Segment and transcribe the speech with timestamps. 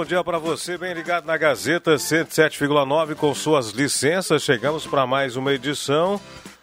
[0.00, 4.42] Bom dia para você, bem ligado na Gazeta 107,9 com suas licenças.
[4.42, 6.18] Chegamos para mais uma edição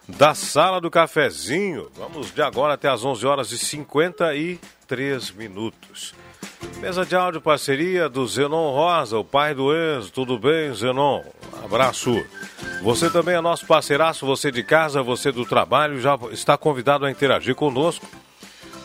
[0.08, 1.88] da Sala do Cafezinho.
[1.96, 6.16] Vamos de agora até as 11 horas e 53 minutos.
[6.78, 10.12] Mesa de áudio parceria do Zenon Rosa, o pai do Enzo.
[10.12, 11.22] Tudo bem, Zenon?
[11.64, 12.26] abraço.
[12.82, 17.12] Você também é nosso parceiraço, você de casa, você do trabalho, já está convidado a
[17.12, 18.08] interagir conosco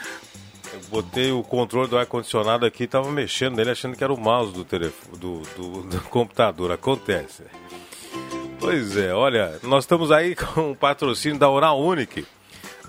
[0.73, 4.21] Eu botei o controle do ar-condicionado aqui e tava mexendo nele achando que era o
[4.21, 6.73] mouse do, telefone, do, do, do computador.
[6.73, 7.45] Acontece.
[8.61, 12.27] Pois é, olha, nós estamos aí com o patrocínio da Oral Unique.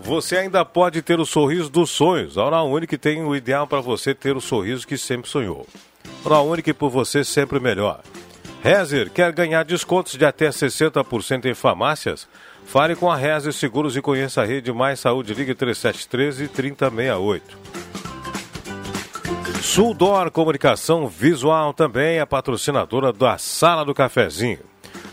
[0.01, 2.38] Você ainda pode ter o sorriso dos sonhos.
[2.38, 5.67] A Oral Unique tem o ideal para você ter o sorriso que sempre sonhou.
[6.23, 8.01] Oral Unique por você sempre melhor.
[8.61, 12.28] Rezer quer ganhar descontos de até 60% em farmácias?
[12.69, 15.34] Fale com a Rezer Seguros e conheça a rede Mais Saúde.
[15.34, 17.57] Ligue 3713 3068.
[19.63, 24.59] Suldor Comunicação Visual também é patrocinadora da Sala do Cafezinho.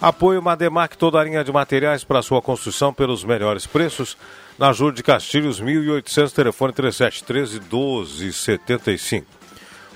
[0.02, 4.18] Apoio Mademac, toda a linha de materiais para sua construção pelos melhores preços.
[4.58, 9.26] Na Júlio de Castilhos, 1800, telefone 3713 1275.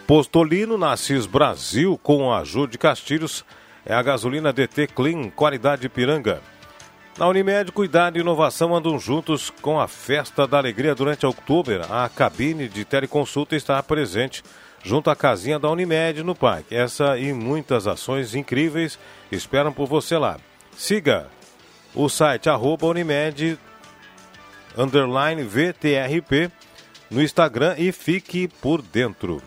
[0.07, 0.95] Postolino, na
[1.31, 3.45] Brasil, com a Júlio de Castilhos,
[3.85, 6.41] é a gasolina DT Clean, qualidade Piranga.
[7.19, 11.83] Na Unimed, cuidado e inovação andam juntos com a Festa da Alegria durante outubro.
[11.91, 14.43] A cabine de teleconsulta está presente
[14.83, 16.75] junto à casinha da Unimed no parque.
[16.75, 18.99] Essa e muitas ações incríveis
[19.31, 20.39] esperam por você lá.
[20.77, 21.29] Siga
[21.95, 23.59] o site arroba Unimed
[24.79, 26.51] underline VTRP
[27.11, 29.43] no Instagram e fique por dentro.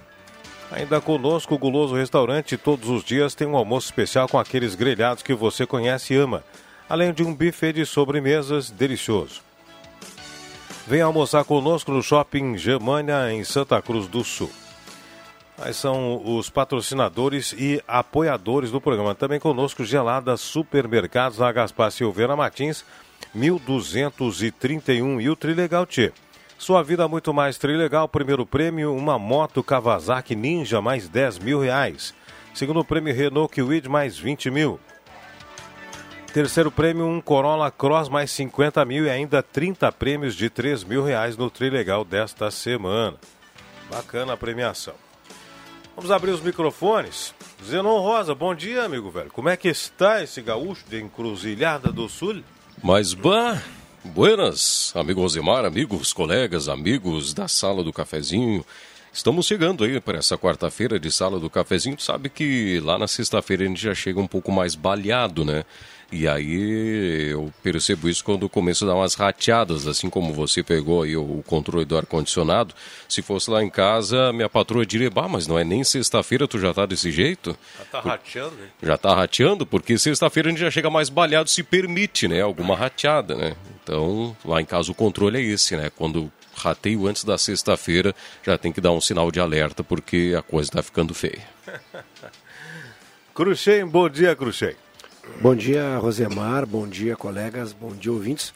[0.69, 5.23] Ainda conosco, o Guloso Restaurante todos os dias tem um almoço especial com aqueles grelhados
[5.23, 6.43] que você conhece e ama
[6.93, 9.41] além de um buffet de sobremesas delicioso.
[10.85, 14.51] Venha almoçar conosco no Shopping Germania, em Santa Cruz do Sul.
[15.57, 19.15] Aí são os patrocinadores e apoiadores do programa.
[19.15, 22.85] Também conosco Gelada Supermercados na Gaspar Silveira Martins,
[23.33, 26.13] 1231 e o Trilegal T.
[26.59, 28.07] Sua vida muito mais Trilegal.
[28.07, 32.13] Primeiro prêmio, uma moto Kawasaki Ninja, mais 10 mil reais.
[32.53, 34.79] Segundo prêmio, Renault Kwid, mais 20 mil.
[36.33, 41.03] Terceiro prêmio, um Corolla Cross mais 50 mil e ainda 30 prêmios de 3 mil
[41.03, 43.17] reais no Trilegal desta semana.
[43.87, 44.95] Bacana a premiação.
[45.95, 47.35] Vamos abrir os microfones.
[47.63, 49.29] Zenon Rosa, bom dia, amigo velho.
[49.29, 52.43] Como é que está esse gaúcho de Encruzilhada do Sul?
[52.81, 53.61] Mais bah,
[54.03, 58.65] buenas, amigo Rosemar, amigos, colegas, amigos da sala do cafezinho.
[59.13, 61.95] Estamos chegando aí para essa quarta-feira de sala do cafezinho.
[61.95, 65.63] Tu sabe que lá na sexta-feira a gente já chega um pouco mais baleado, né?
[66.15, 71.01] E aí eu percebo isso quando começo a dar umas rateadas, assim como você pegou
[71.01, 72.75] aí o controle do ar-condicionado.
[73.09, 76.59] Se fosse lá em casa, minha patroa diria, bah, mas não é nem sexta-feira, tu
[76.59, 77.57] já tá desse jeito?
[77.79, 78.69] Já tá rateando, hein?
[78.83, 82.41] Já tá rateando, porque sexta-feira a gente já chega mais baleado, se permite, né?
[82.41, 83.55] Alguma rateada, né?
[83.83, 85.89] Então, lá em casa o controle é esse, né?
[85.95, 88.13] Quando rateio antes da sexta-feira,
[88.43, 91.41] já tem que dar um sinal de alerta, porque a coisa tá ficando feia.
[93.33, 94.75] Cruxem, bom dia, Cruxem.
[95.39, 96.65] Bom dia, Rosemar.
[96.65, 97.71] Bom dia, colegas.
[97.71, 98.53] Bom dia, ouvintes.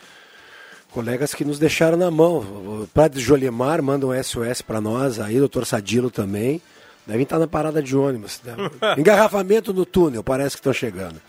[0.92, 2.40] colegas que nos deixaram na mão.
[2.40, 6.62] O Padre Jolimar manda um SOS para nós, aí o doutor Sadilo também.
[7.06, 8.42] Devem estar na parada de ônibus.
[8.44, 8.54] Né?
[8.98, 11.22] Engarrafamento no túnel, parece que estão chegando.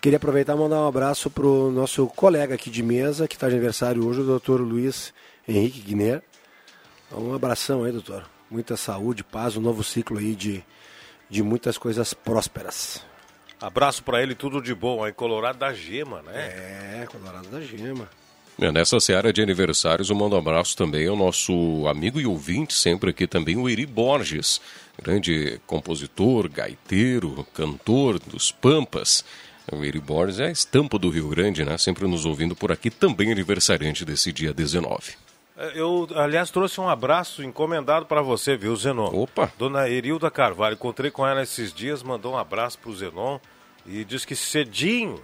[0.00, 3.48] Queria aproveitar e mandar um abraço para o nosso colega aqui de mesa, que está
[3.48, 5.12] de aniversário hoje, o doutor Luiz
[5.48, 6.22] Henrique Guiné.
[7.12, 8.24] Um abração aí, doutor.
[8.48, 10.64] Muita saúde, paz, um novo ciclo aí de,
[11.28, 13.09] de muitas coisas prósperas.
[13.60, 16.32] Abraço para ele, tudo de bom aí, Colorado da Gema, né?
[17.02, 18.08] É, Colorado da Gema.
[18.58, 22.72] É, nessa seara de aniversários, eu mando um abraço também ao nosso amigo e ouvinte,
[22.72, 24.60] sempre aqui também, o Eri Borges,
[25.02, 29.24] grande compositor, gaiteiro, cantor dos Pampas.
[29.70, 31.76] O Eri Borges é a estampa do Rio Grande, né?
[31.76, 35.12] Sempre nos ouvindo por aqui, também aniversariante desse dia 19.
[35.56, 39.10] É, eu, aliás, trouxe um abraço encomendado para você, viu, Zenon?
[39.22, 39.52] Opa!
[39.58, 43.38] Dona Erilda Carvalho, encontrei com ela esses dias, mandou um abraço pro Zenon
[43.86, 45.22] e diz que cedinho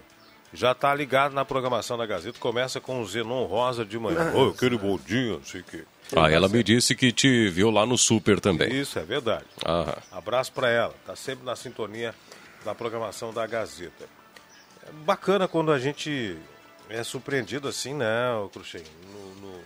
[0.52, 4.32] já tá ligado na programação da Gazeta, começa com o Zenon Rosa de manhã.
[4.32, 5.84] Oi, aquele bom dia, não sei o quê.
[6.14, 8.72] Ah, ela me disse que te viu lá no Super também.
[8.72, 9.44] Isso, é verdade.
[9.64, 9.98] Ah.
[10.12, 12.14] Abraço para ela, tá sempre na sintonia
[12.64, 14.08] da programação da Gazeta.
[14.86, 16.38] É bacana quando a gente
[16.88, 18.06] é surpreendido assim, né,
[18.52, 18.82] Cruxem,
[19.12, 19.60] no, no,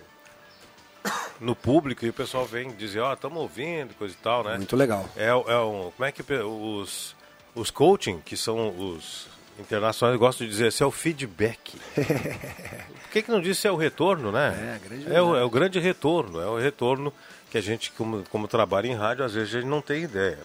[1.40, 4.56] no, público e o pessoal vem dizer, ó, oh, estamos ouvindo, coisa e tal, né?
[4.56, 5.08] Muito legal.
[5.16, 7.14] É, é um, como é que os,
[7.54, 9.26] os coaching, que são os
[9.58, 11.76] internacionais, gostam de dizer, esse é o feedback.
[11.94, 14.80] Por que, que não disse é o retorno, né?
[15.08, 17.12] É, é, o, é o grande retorno, é o retorno
[17.50, 20.38] que a gente, como, como trabalha em rádio, às vezes a gente não tem ideia.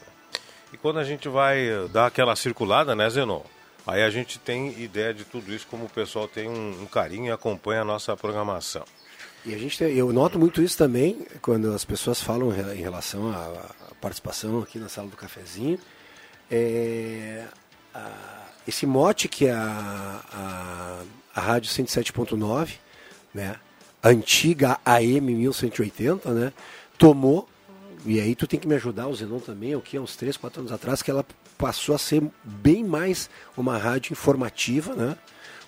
[0.73, 3.41] E quando a gente vai dar aquela circulada, né, Zenon?
[3.85, 7.27] Aí a gente tem ideia de tudo isso, como o pessoal tem um, um carinho
[7.27, 8.83] e acompanha a nossa programação.
[9.45, 13.29] E a gente tem, eu noto muito isso também quando as pessoas falam em relação
[13.29, 15.79] à participação aqui na sala do cafezinho.
[16.49, 17.45] É,
[17.93, 18.11] a,
[18.67, 21.01] esse mote que a, a,
[21.35, 22.73] a Rádio 107.9,
[23.33, 23.55] né,
[24.01, 26.53] a antiga AM 1180, né,
[26.97, 27.47] tomou,
[28.05, 30.61] e aí tu tem que me ajudar, o Zenon também, o que, uns 3, 4
[30.61, 31.25] anos atrás, que ela
[31.57, 35.17] passou a ser bem mais uma rádio informativa, né?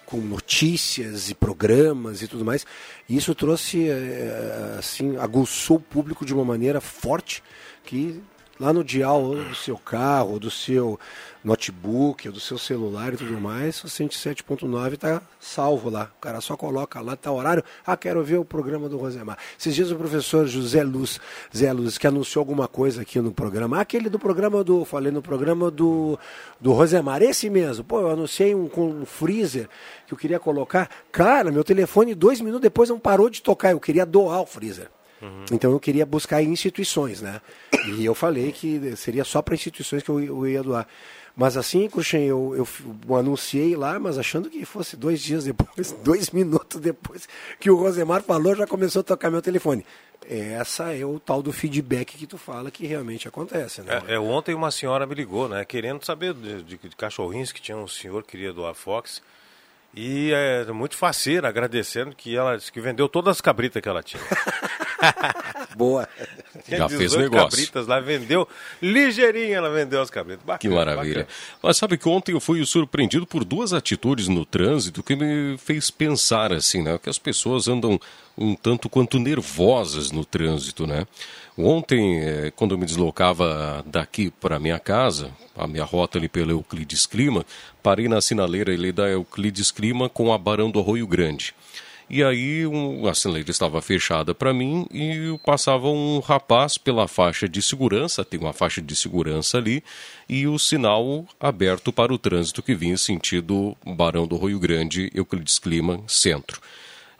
[0.07, 2.65] com notícias e programas e tudo mais.
[3.09, 7.43] E isso trouxe, eh, assim, aguçou o público de uma maneira forte
[7.83, 8.21] que
[8.59, 10.99] lá no dial do seu carro, do seu
[11.43, 16.11] notebook, do seu celular e tudo mais, o 107.9 está salvo lá.
[16.17, 17.63] O cara só coloca lá, tá horário.
[17.85, 19.37] Ah, quero ver o programa do Rosemar.
[19.57, 21.21] Esses dias o professor José Luz,
[21.55, 23.79] Zé Luz, que anunciou alguma coisa aqui no programa.
[23.79, 26.19] Aquele do programa do, falei no programa do,
[26.59, 27.83] do Rosemar, esse mesmo.
[27.83, 29.69] Pô, eu anunciei um, um freezer
[30.05, 30.89] que eu queria colocar.
[31.11, 33.71] Cara, meu telefone dois minutos depois não parou de tocar.
[33.71, 34.89] Eu queria doar o freezer.
[35.21, 35.45] Uhum.
[35.51, 37.41] Então eu queria buscar instituições, né?
[37.87, 40.87] E eu falei que seria só para instituições que eu, eu, ia doar.
[41.35, 42.67] Mas assim, Cruxem, eu,
[43.07, 47.27] eu, anunciei lá, mas achando que fosse dois dias depois, dois minutos depois
[47.59, 49.85] que o Rosemar falou, já começou a tocar meu telefone.
[50.29, 54.01] Essa é o tal do feedback que tu fala que realmente acontece, né?
[54.07, 55.63] É, é ontem uma senhora me ligou, né?
[55.63, 59.21] Querendo saber de, de, de cachorrinhos que tinha um senhor que queria doar Fox.
[59.95, 64.03] E é muito faceira, agradecendo que ela disse que vendeu todas as cabritas que ela
[64.03, 64.21] tinha.
[65.75, 66.07] Boa.
[66.67, 67.49] Já fez negócio.
[67.49, 68.47] cabritas lá, vendeu,
[68.81, 70.43] ligeirinha ela vendeu as cabritas.
[70.43, 71.21] Bacana, que maravilha.
[71.21, 71.37] Bacana.
[71.61, 75.91] Mas sabe que ontem eu fui surpreendido por duas atitudes no trânsito que me fez
[75.91, 76.97] pensar assim, né?
[77.01, 77.99] Que as pessoas andam
[78.37, 81.05] um tanto quanto nervosas no trânsito, né?
[81.57, 86.51] Ontem, eh, quando eu me deslocava daqui para minha casa, a minha rota ali pela
[86.51, 87.43] Euclides Clima,
[87.81, 91.55] parei na sinaleira ali da Euclides Clima com a Barão do Arroio Grande.
[92.09, 97.49] E aí um, a sinaleira estava fechada para mim e passava um rapaz pela faixa
[97.49, 99.83] de segurança, tem uma faixa de segurança ali,
[100.29, 105.59] e o sinal aberto para o trânsito que vinha sentido Barão do Arroio Grande, Euclides
[105.59, 106.61] Clima, centro.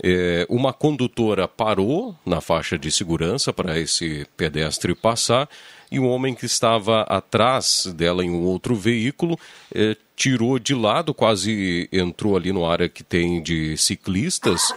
[0.01, 5.49] É, uma condutora parou na faixa de segurança para esse pedestre passar
[5.91, 9.39] e um homem que estava atrás dela em um outro veículo
[9.73, 14.73] é, tirou de lado, quase entrou ali no área que tem de ciclistas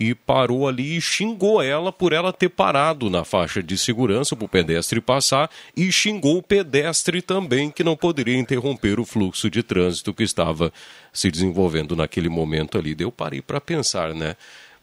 [0.00, 4.44] e parou ali e xingou ela por ela ter parado na faixa de segurança para
[4.44, 9.62] o pedestre passar e xingou o pedestre também que não poderia interromper o fluxo de
[9.62, 10.72] trânsito que estava
[11.12, 12.94] se desenvolvendo naquele momento ali.
[12.98, 14.36] Eu parei para pensar, né?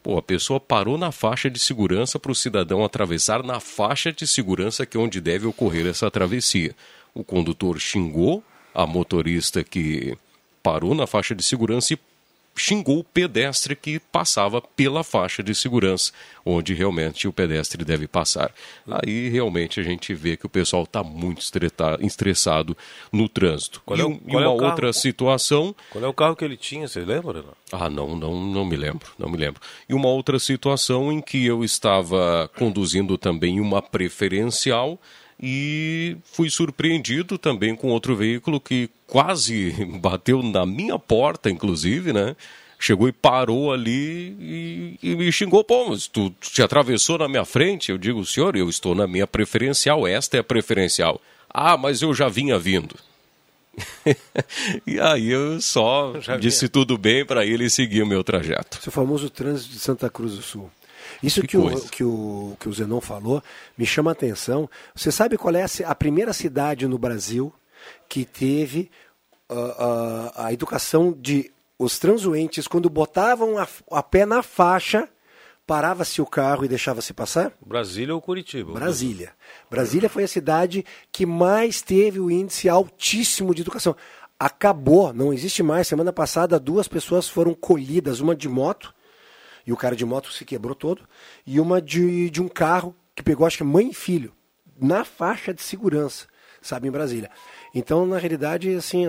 [0.06, 4.24] Pô, a pessoa parou na faixa de segurança para o cidadão atravessar na faixa de
[4.24, 6.76] segurança que é onde deve ocorrer essa travessia.
[7.12, 8.40] O condutor xingou
[8.72, 10.16] a motorista que
[10.62, 11.98] parou na faixa de segurança e
[12.56, 16.12] xingou o pedestre que passava pela faixa de segurança,
[16.44, 18.52] onde realmente o pedestre deve passar.
[18.88, 21.42] Aí realmente a gente vê que o pessoal está muito
[22.00, 22.76] estressado
[23.12, 23.82] no trânsito.
[23.84, 25.74] Qual é o, e, uma é outra situação.
[25.90, 27.44] Qual é o carro que ele tinha, você lembra?
[27.70, 29.60] Ah, não, não, não me lembro, não me lembro.
[29.88, 34.98] E uma outra situação em que eu estava conduzindo também uma preferencial
[35.40, 42.36] e fui surpreendido também com outro veículo que quase bateu na minha porta, inclusive, né?
[42.78, 47.26] Chegou e parou ali e, e me xingou, pô, mas tu, tu te atravessou na
[47.26, 47.90] minha frente?
[47.90, 51.20] Eu digo, senhor, eu estou na minha preferencial, esta é a preferencial.
[51.48, 52.94] Ah, mas eu já vinha vindo.
[54.86, 56.70] e aí eu só já disse vinha.
[56.70, 58.78] tudo bem para ele seguir o meu trajeto.
[58.78, 60.70] Esse famoso trânsito de Santa Cruz do Sul.
[61.22, 63.42] Isso que, que o, que, o, que o Zenon falou
[63.76, 64.68] me chama a atenção.
[64.94, 67.52] Você sabe qual é a, a primeira cidade no Brasil
[68.08, 68.90] que teve
[69.50, 75.08] uh, uh, a educação de os transuentes, quando botavam a, a pé na faixa,
[75.66, 77.52] parava-se o carro e deixava-se passar?
[77.64, 78.72] Brasília ou Curitiba?
[78.72, 79.32] Brasília.
[79.70, 83.94] Brasília foi a cidade que mais teve o índice altíssimo de educação.
[84.38, 85.86] Acabou, não existe mais.
[85.86, 88.94] Semana passada, duas pessoas foram colhidas, uma de moto
[89.66, 91.02] e o cara de moto se quebrou todo,
[91.44, 94.32] e uma de, de um carro que pegou, acho que mãe e filho,
[94.80, 96.26] na faixa de segurança,
[96.66, 97.30] sabe, em Brasília.
[97.74, 99.04] Então, na realidade, assim,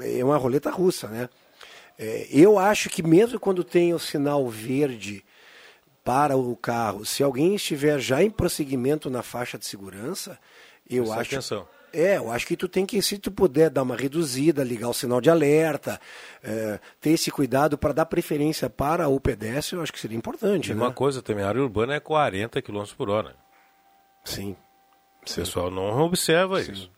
[0.00, 1.28] é uma roleta russa, né?
[1.98, 5.24] É, eu acho que mesmo quando tem o sinal verde
[6.02, 10.38] para o carro, se alguém estiver já em prosseguimento na faixa de segurança,
[10.88, 11.34] eu Presta acho.
[11.34, 14.88] Atenção é, eu acho que tu tem que, se tu puder dar uma reduzida, ligar
[14.88, 16.00] o sinal de alerta,
[16.42, 20.70] é, ter esse cuidado para dar preferência para o pedestre, eu acho que seria importante.
[20.70, 20.82] E né?
[20.82, 23.34] uma coisa também, a área urbana é 40 km por hora.
[24.24, 24.56] Sim.
[25.22, 26.72] O pessoal não observa Sim.
[26.72, 26.90] isso.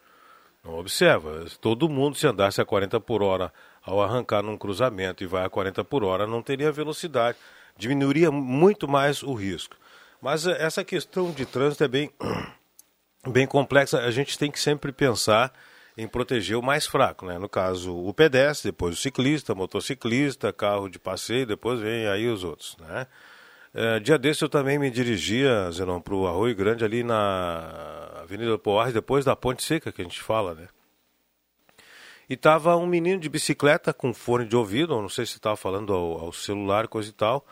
[0.65, 1.45] Não observa.
[1.61, 3.53] Todo mundo, se andasse a 40 por hora
[3.83, 7.37] ao arrancar num cruzamento e vai a 40 por hora, não teria velocidade.
[7.77, 9.77] Diminuiria muito mais o risco.
[10.21, 12.11] Mas eh, essa questão de trânsito é bem
[13.27, 13.99] bem complexa.
[14.01, 15.53] A gente tem que sempre pensar
[15.97, 17.39] em proteger o mais fraco, né?
[17.39, 22.45] No caso, o pedestre, depois o ciclista, motociclista, carro de passeio, depois vem aí os
[22.45, 23.07] outros, né?
[23.75, 28.59] É, dia desse eu também me dirigia, Zenon, para o Arroio Grande, ali na Avenida
[28.59, 30.69] Poarres, depois da Ponte Seca, que a gente fala, né?
[32.29, 35.93] E tava um menino de bicicleta com fone de ouvido, não sei se estava falando
[35.93, 37.47] ao, ao, celular, coisa e tal.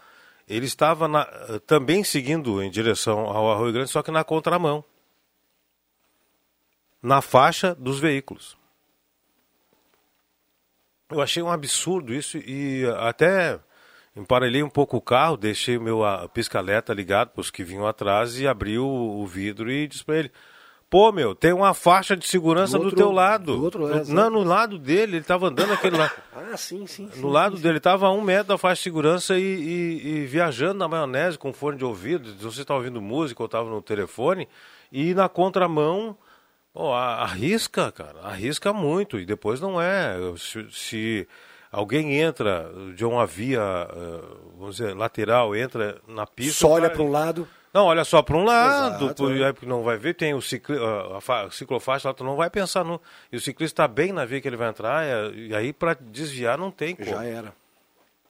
[0.46, 1.24] Ele estava na,
[1.66, 4.84] também seguindo em direção ao Arroio Grande, só que na contramão
[7.02, 8.56] na faixa dos veículos.
[11.08, 13.58] Eu achei um absurdo isso e até
[14.16, 16.00] emparelhei um pouco o carro, deixei o meu
[16.32, 20.18] pisca-alerta ligado para os que vinham atrás e abri o, o vidro e disse para
[20.18, 20.32] ele:
[20.88, 23.56] Pô, meu, tem uma faixa de segurança do, outro, do teu lado.
[23.56, 24.08] Do outro lado.
[24.12, 26.10] Não, no lado dele, ele estava andando aquele lá.
[26.34, 27.08] ah, sim, sim.
[27.16, 27.62] No lado sim.
[27.62, 31.38] dele, estava a um metro da faixa de segurança e, e, e, viajando na maionese
[31.38, 32.50] com fone de ouvido.
[32.50, 34.48] Se estava ouvindo música ou estava no telefone.
[34.90, 36.16] E na contramão
[36.72, 40.14] Oh, arrisca, cara, arrisca muito e depois não é.
[40.36, 41.28] Se, se
[41.70, 44.20] alguém entra de uma via, eh,
[44.58, 46.60] vamos dizer, lateral, entra na pista.
[46.60, 47.48] Só olha para um lado.
[47.72, 49.54] Não, olha só para um lado, Exato, por, é.
[49.62, 53.00] não vai ver, tem o ciclo, a, a ciclofaixa lá, tu não vai pensar no.
[53.30, 55.94] E o ciclista está bem na via que ele vai entrar, e, e aí para
[55.94, 57.08] desviar não tem como.
[57.08, 57.52] Já era.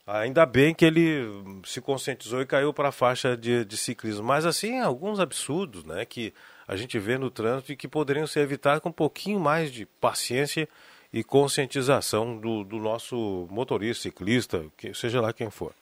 [0.06, 1.24] Ainda bem que ele
[1.64, 4.24] se conscientizou e caiu para a faixa de, de ciclismo.
[4.24, 6.04] Mas assim, alguns absurdos, né?
[6.04, 6.34] Que
[6.66, 9.86] a gente vê no trânsito e que poderiam ser evitados com um pouquinho mais de
[9.86, 10.68] paciência
[11.12, 15.72] e conscientização do, do nosso motorista, ciclista, que, seja lá quem for.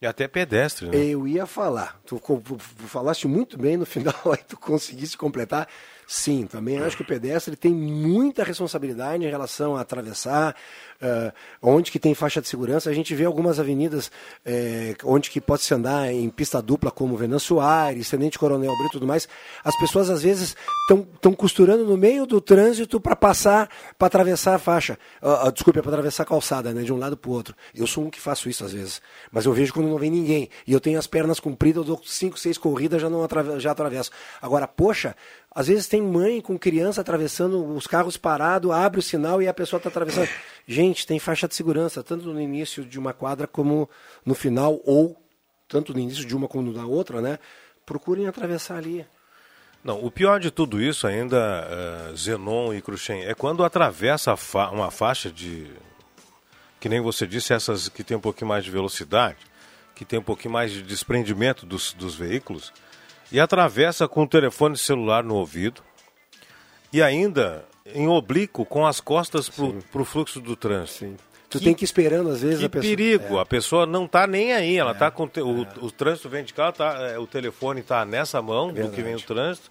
[0.00, 0.96] E até pedestre, né?
[0.96, 2.00] Eu ia falar.
[2.04, 2.20] Tu,
[2.88, 5.68] falaste muito bem no final, aí tu conseguisse completar.
[6.08, 10.56] Sim, também acho que o pedestre tem muita responsabilidade em relação a atravessar,
[11.02, 12.88] uh, onde que tem faixa de segurança.
[12.88, 14.06] A gente vê algumas avenidas
[14.46, 18.88] uh, onde que pode se andar em pista dupla, como Venan Soares, Tenente Coronel Brito
[18.88, 19.28] e tudo mais.
[19.64, 20.56] As pessoas às vezes
[20.88, 23.68] estão costurando no meio do trânsito para passar,
[23.98, 24.98] para atravessar a faixa.
[25.20, 27.54] Uh, uh, desculpa, para atravessar a calçada, né, de um lado para o outro.
[27.74, 30.48] Eu sou um que faço isso às vezes, mas eu vejo quando não vem ninguém
[30.66, 33.26] e eu tenho as pernas compridas, eu dou cinco, seis corridas já não
[33.58, 34.10] já atravesso.
[34.40, 35.14] Agora, poxa,
[35.54, 39.54] às vezes tem mãe com criança atravessando, os carros parados, abre o sinal e a
[39.54, 40.28] pessoa está atravessando.
[40.66, 43.88] Gente, tem faixa de segurança, tanto no início de uma quadra como
[44.24, 45.16] no final, ou
[45.68, 47.38] tanto no início de uma como na outra, né?
[47.86, 49.06] Procurem atravessar ali.
[49.82, 51.66] Não, o pior de tudo isso ainda,
[52.10, 55.66] uh, Zenon e Cruxem, é quando atravessa fa uma faixa de,
[56.78, 59.38] que nem você disse, essas que tem um pouquinho mais de velocidade,
[59.94, 62.72] que tem um pouquinho mais de desprendimento dos, dos veículos,
[63.32, 65.82] e atravessa com o telefone celular no ouvido
[66.92, 70.98] e ainda em oblíquo com as costas para o fluxo do trânsito.
[71.00, 71.16] Sim.
[71.50, 72.96] Tu tem que ir esperando, às vezes, que a pessoa.
[72.96, 73.40] perigo, É.
[73.42, 75.28] a pessoa não tá nem aí, ela tá com.
[75.28, 78.88] te- O, o trânsito vem de cá, tá, é, o telefone tá nessa mão do
[78.88, 79.70] que vem o trânsito,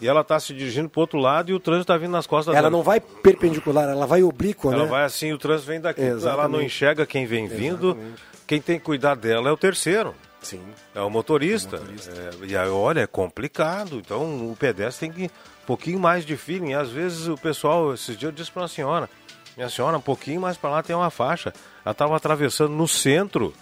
[0.00, 2.54] e ela tá se dirigindo pro outro lado e o trânsito tá vindo nas costas
[2.54, 2.70] Ela dela.
[2.70, 4.88] não vai perpendicular, ela vai oblíqua, Ela né?
[4.90, 6.64] vai assim, o trânsito vem daqui, ela não Exatamente.
[6.64, 7.88] enxerga quem vem vindo.
[7.90, 8.22] Exatamente.
[8.46, 10.14] Quem tem que cuidar dela é o terceiro.
[10.40, 10.62] Sim.
[10.94, 11.76] É o motorista.
[11.76, 13.96] É, e aí, olha, é complicado.
[13.96, 15.34] Então o pedestre tem que
[15.68, 16.72] pouquinho mais de feeling.
[16.72, 19.10] Às vezes o pessoal, esses dias eu disse para uma senhora,
[19.54, 21.52] minha senhora, um pouquinho mais para lá tem uma faixa.
[21.84, 23.52] Ela estava atravessando no centro,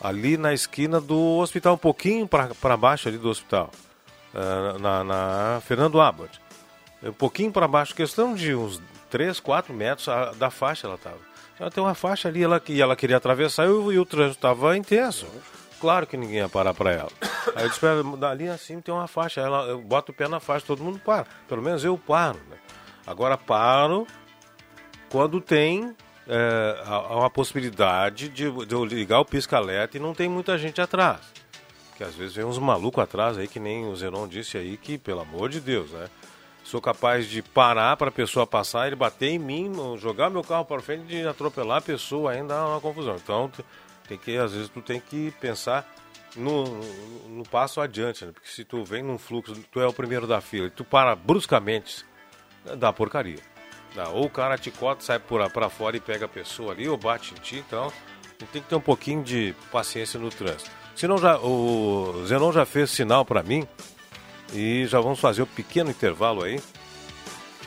[0.00, 3.70] ali na esquina do hospital, um pouquinho para baixo ali do hospital,
[4.34, 6.40] ah, na, na Fernando Abbott.
[7.02, 10.06] Um pouquinho para baixo, questão de uns 3, 4 metros
[10.38, 11.18] da faixa ela estava.
[11.58, 14.38] Ela tem uma faixa ali ela, e ela queria atravessar e o, e o trânsito
[14.38, 15.26] estava intenso.
[15.78, 17.10] Claro que ninguém ia parar para ela.
[17.54, 17.80] Aí eu disse
[18.18, 19.40] dali assim tem uma faixa.
[19.40, 21.26] Ela, eu boto o pé na faixa, todo mundo para.
[21.48, 22.38] Pelo menos eu paro.
[22.48, 22.56] Né?
[23.06, 24.06] Agora paro
[25.10, 25.94] quando tem
[26.28, 30.80] é, a, a possibilidade de, de eu ligar o pisca-alerta e não tem muita gente
[30.80, 31.20] atrás.
[31.88, 34.96] Porque às vezes vem uns malucos atrás aí, que nem o Zenon disse aí, que
[34.96, 36.08] pelo amor de Deus, né?
[36.62, 40.64] Sou capaz de parar para a pessoa passar, ele bater em mim, jogar meu carro
[40.64, 43.16] para frente e atropelar a pessoa, ainda é uma confusão.
[43.16, 43.50] Então,
[44.06, 45.90] tem que, às vezes, tu tem que pensar
[46.36, 46.64] no,
[47.28, 48.32] no, passo adiante, né?
[48.32, 51.14] Porque se tu vem num fluxo, tu é o primeiro da fila, e tu para
[51.14, 52.04] bruscamente,
[52.78, 53.40] dá porcaria.
[53.94, 54.08] Dá.
[54.08, 56.96] Ou o cara te cota, sai por para fora e pega a pessoa ali, ou
[56.96, 57.92] bate em ti, então
[58.52, 60.70] tem que ter um pouquinho de paciência no trânsito.
[60.94, 63.66] Senão já, o Zenon já fez sinal para mim
[64.52, 66.60] e já vamos fazer um pequeno intervalo aí.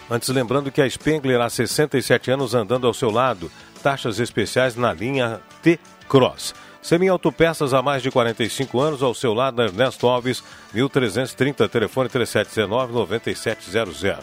[0.09, 3.51] Antes, lembrando que a Spengler há 67 anos andando ao seu lado.
[3.81, 6.53] Taxas especiais na linha T-Cross.
[6.83, 14.19] Semi Autopeças há mais de 45 anos ao seu lado, Ernesto Alves, 1330, telefone 3719-9700.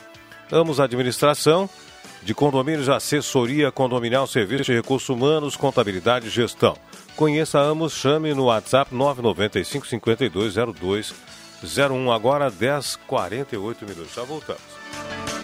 [0.53, 1.71] Amos Administração,
[2.23, 6.77] de condomínios, assessoria condominial, serviço de recursos humanos, contabilidade e gestão.
[7.17, 11.15] Conheça Amos, chame no WhatsApp 995 5202
[11.63, 12.13] 01.
[12.13, 14.15] Agora 10h48 minutos.
[14.15, 15.40] Já voltamos.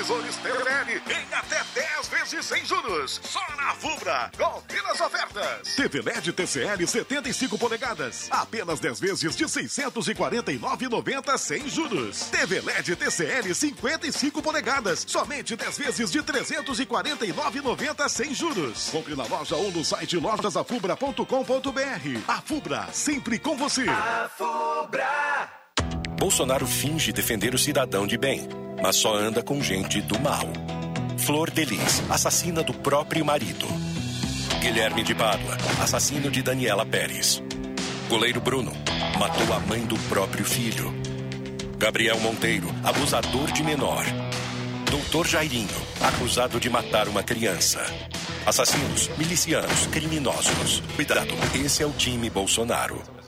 [0.00, 3.20] Televisores TVL em até 10 vezes sem juros.
[3.22, 4.30] Só na Fubra.
[4.36, 5.74] Confira as ofertas.
[5.76, 8.28] TV LED TCL 75 polegadas.
[8.30, 12.30] Apenas 10 vezes de 649,90 sem juros.
[12.30, 15.04] TV LED TCL 55 polegadas.
[15.06, 18.88] Somente 10 vezes de 349,90 sem juros.
[18.90, 21.24] Compre na loja ou no site lojasafubra.com.br.
[22.26, 23.84] A Fubra, sempre com você.
[26.20, 28.46] Bolsonaro finge defender o cidadão de bem,
[28.82, 30.46] mas só anda com gente do mal.
[31.16, 33.66] Flor Delis, assassina do próprio marido.
[34.60, 37.42] Guilherme de Pádua, assassino de Daniela Pérez.
[38.10, 38.70] Goleiro Bruno,
[39.18, 40.92] matou a mãe do próprio filho.
[41.78, 44.04] Gabriel Monteiro, abusador de menor.
[44.90, 45.68] Doutor Jairinho,
[46.02, 47.80] acusado de matar uma criança.
[48.44, 50.82] Assassinos, milicianos, criminosos.
[50.94, 51.32] Cuidado,
[51.64, 53.19] esse é o time Bolsonaro.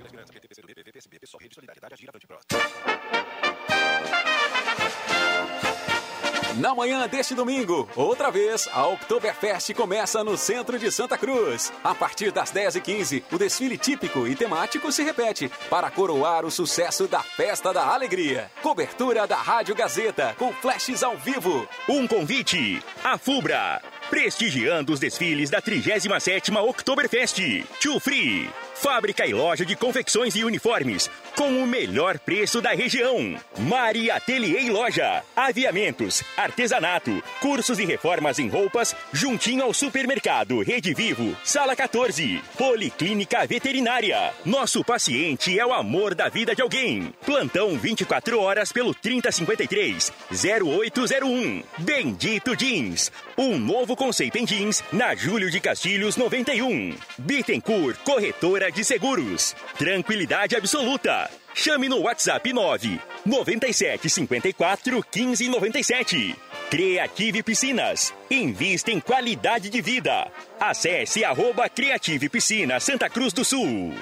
[6.56, 11.72] Na manhã deste domingo, outra vez, a Oktoberfest começa no centro de Santa Cruz.
[11.82, 17.08] A partir das 10h15, o desfile típico e temático se repete para coroar o sucesso
[17.08, 18.50] da Festa da Alegria.
[18.62, 21.66] Cobertura da Rádio Gazeta, com flashes ao vivo.
[21.88, 22.82] Um convite.
[23.02, 23.82] A Fubra.
[24.10, 27.64] Prestigiando os desfiles da 37ª Oktoberfest.
[27.80, 28.50] Too Free.
[28.74, 31.08] Fábrica e loja de confecções e uniformes.
[31.36, 33.36] Com o melhor preço da região.
[33.58, 35.22] Mari e Loja.
[35.34, 41.34] Aviamentos, artesanato, cursos e reformas em roupas, juntinho ao supermercado Rede Vivo.
[41.42, 42.42] Sala 14.
[42.58, 44.30] Policlínica Veterinária.
[44.44, 47.12] Nosso paciente é o amor da vida de alguém.
[47.24, 51.62] Plantão 24 horas pelo 3053 0801.
[51.78, 53.10] Bendito Jeans.
[53.38, 56.94] Um novo conceito em jeans na Júlio de Castilhos 91.
[57.16, 59.56] Bittencourt, corretora de seguros.
[59.78, 61.21] Tranquilidade absoluta.
[61.54, 66.36] Chame no WhatsApp 9 97 54 15 97.
[66.70, 68.14] Creative Piscinas.
[68.30, 70.30] Invista em qualidade de vida.
[70.58, 73.94] Acesse arroba Creative Piscina Santa Cruz do Sul.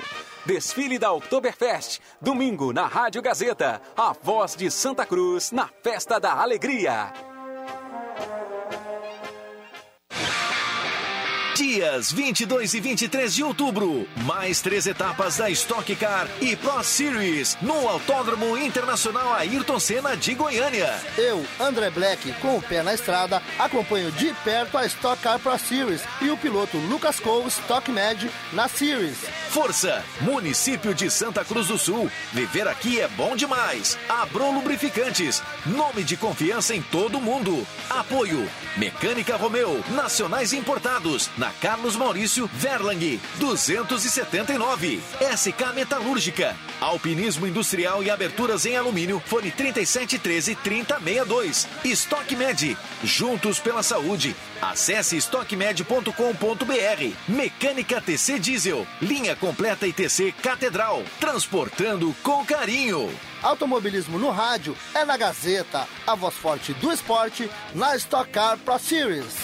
[0.46, 3.82] Desfile da Oktoberfest, domingo na Rádio Gazeta.
[3.96, 7.12] A voz de Santa Cruz na Festa da Alegria.
[11.60, 14.08] Dias 22 e 23 de outubro.
[14.24, 20.32] Mais três etapas da Stock Car e Pro Series no Autódromo Internacional Ayrton Senna de
[20.32, 20.90] Goiânia.
[21.18, 25.58] Eu, André Black, com o pé na estrada, acompanho de perto a Stock Car Pro
[25.58, 29.18] Series e o piloto Lucas Cole Stock Med na Series.
[29.50, 32.10] Força, município de Santa Cruz do Sul.
[32.32, 33.98] Viver aqui é bom demais.
[34.08, 37.66] Abro Lubrificantes, nome de confiança em todo mundo.
[37.90, 45.00] Apoio, Mecânica Romeu, nacionais importados, na Carlos Maurício Verlang, 279.
[45.36, 51.68] SK Metalúrgica, alpinismo industrial e aberturas em alumínio, fone 3713 3062.
[51.84, 54.34] Estoque Med, juntos pela saúde.
[54.60, 57.14] Acesse estoquemed.com.br.
[57.28, 63.10] Mecânica TC Diesel, linha completa TC Catedral, transportando com carinho.
[63.42, 68.78] Automobilismo no rádio é na Gazeta, a voz forte do esporte na Stock Car Pro
[68.78, 69.34] Series.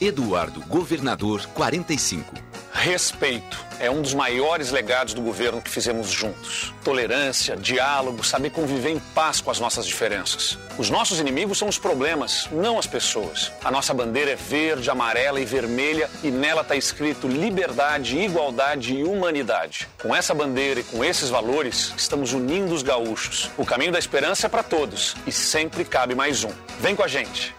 [0.00, 2.32] Eduardo Governador 45.
[2.72, 6.72] Respeito é um dos maiores legados do governo que fizemos juntos.
[6.82, 10.58] Tolerância, diálogo, saber conviver em paz com as nossas diferenças.
[10.78, 13.52] Os nossos inimigos são os problemas, não as pessoas.
[13.64, 19.04] A nossa bandeira é verde, amarela e vermelha e nela está escrito liberdade, igualdade e
[19.04, 19.88] humanidade.
[20.00, 23.50] Com essa bandeira e com esses valores, estamos unindo os gaúchos.
[23.56, 26.50] O caminho da esperança é para todos e sempre cabe mais um.
[26.80, 27.54] Vem com a gente.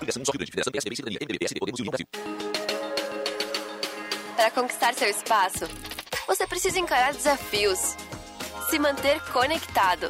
[4.36, 5.66] Para conquistar seu espaço,
[6.28, 7.96] você precisa encarar desafios,
[8.70, 10.10] se manter conectado,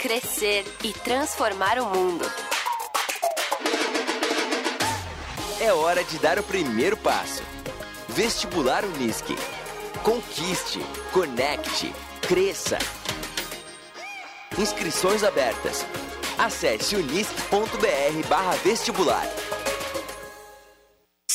[0.00, 2.28] crescer e transformar o mundo.
[5.60, 7.44] É hora de dar o primeiro passo.
[8.08, 9.36] Vestibular Unisque.
[10.02, 10.80] Conquiste,
[11.12, 12.78] conecte, cresça.
[14.58, 15.86] Inscrições abertas.
[16.36, 19.24] Acesse unisque.br/vestibular.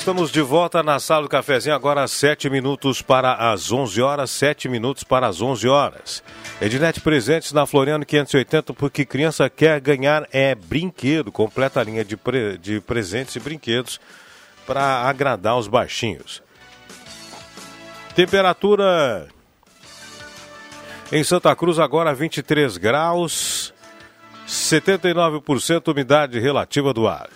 [0.00, 4.66] Estamos de volta na sala do cafezinho, agora sete minutos para as 11 horas, sete
[4.66, 6.22] minutos para as 11 horas.
[6.58, 12.16] Ednet presentes na Floriano 580, porque criança quer ganhar é brinquedo, completa a linha de,
[12.16, 14.00] pre, de presentes e brinquedos
[14.66, 16.42] para agradar os baixinhos.
[18.14, 19.28] Temperatura
[21.12, 23.74] em Santa Cruz agora 23 graus,
[24.48, 27.28] 79% umidade relativa do ar.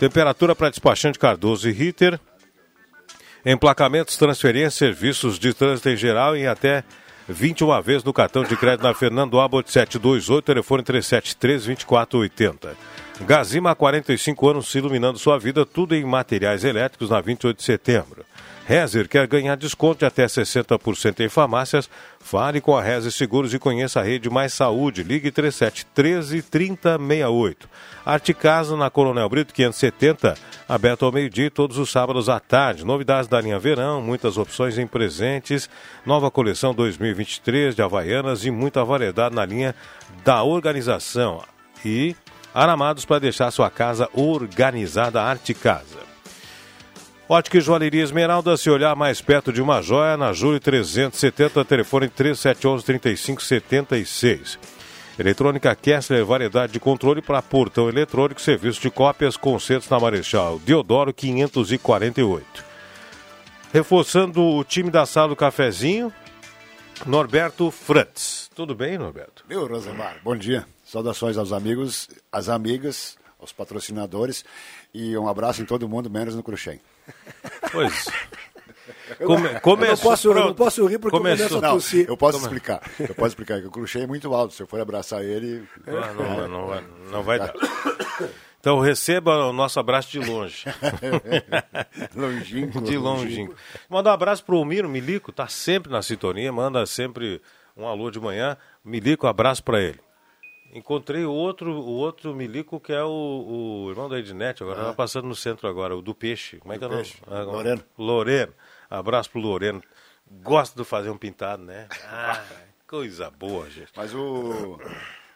[0.00, 2.18] Temperatura para despachante Cardoso e Ritter.
[3.44, 6.82] Emplacamentos, transferências, serviços de trânsito em geral em até
[7.28, 12.70] 21 vezes no cartão de crédito na Fernando Abbott 728, telefone 373-2480.
[13.26, 18.24] Gazima há 45 anos iluminando sua vida, tudo em materiais elétricos na 28 de setembro.
[18.70, 21.90] Rezer quer ganhar desconto de até 60% em farmácias.
[22.20, 25.02] Fale com a Rezer Seguros e conheça a rede Mais Saúde.
[25.02, 27.68] Ligue 3713 3068.
[28.06, 30.36] Arte Casa na Coronel Brito 570,
[30.68, 32.84] aberto ao meio-dia todos os sábados à tarde.
[32.84, 35.68] Novidades da linha Verão, muitas opções em presentes,
[36.06, 39.74] nova coleção 2023 de Havaianas e muita variedade na linha
[40.24, 41.42] da organização.
[41.84, 42.14] E
[42.54, 46.09] aramados para deixar sua casa organizada Arte Casa.
[47.32, 52.08] Ótica e Joalheria Esmeralda, se olhar mais perto de uma joia, na Júlio 370, telefone
[52.08, 54.58] 3711-3576.
[55.16, 61.14] Eletrônica Kessler, variedade de controle para portão eletrônico, serviço de cópias, concertos na Marechal Deodoro
[61.14, 62.64] 548.
[63.72, 66.12] Reforçando o time da sala do cafezinho,
[67.06, 68.50] Norberto Frantz.
[68.56, 69.44] Tudo bem, Norberto?
[69.48, 70.66] Meu, Rosemar, bom dia.
[70.84, 74.44] Saudações aos amigos, às amigas, aos patrocinadores
[74.92, 76.80] e um abraço em todo mundo, menos no Cruxem.
[77.72, 78.06] Pois.
[79.24, 81.46] Come, começou, eu, não posso, eu não posso rir porque começou.
[81.46, 82.06] eu começo a tossir.
[82.06, 82.80] Não, eu posso explicar.
[82.98, 84.54] Eu posso explicar que o Cruxem é muito alto.
[84.54, 85.66] Se eu for abraçar ele...
[85.86, 87.52] Não, não, não, vai, não vai dar.
[88.60, 90.64] Então receba o nosso abraço de longe.
[92.14, 92.82] longínquo.
[92.82, 93.54] De longínquo.
[93.88, 97.40] Manda um abraço pro Miro Milico, tá sempre na sintonia, manda sempre
[97.74, 98.58] um alô de manhã.
[98.84, 99.98] Milico, abraço para ele.
[100.72, 103.08] Encontrei o outro, o outro Milico que é o,
[103.86, 104.84] o irmão da Ednet, agora ah.
[104.86, 106.58] tá passando no centro agora, o do Peixe.
[106.58, 107.12] Como é que é o nome?
[107.26, 107.84] Ah, Loreno.
[107.98, 108.54] Loreno.
[108.88, 109.82] Abraço pro Loreno.
[110.42, 111.88] Gosto de fazer um pintado, né?
[112.04, 112.40] Ah,
[112.86, 113.90] Coisa boa, gente.
[113.96, 114.78] Mas o,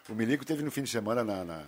[0.09, 1.63] o Milico teve no fim de semana na, na-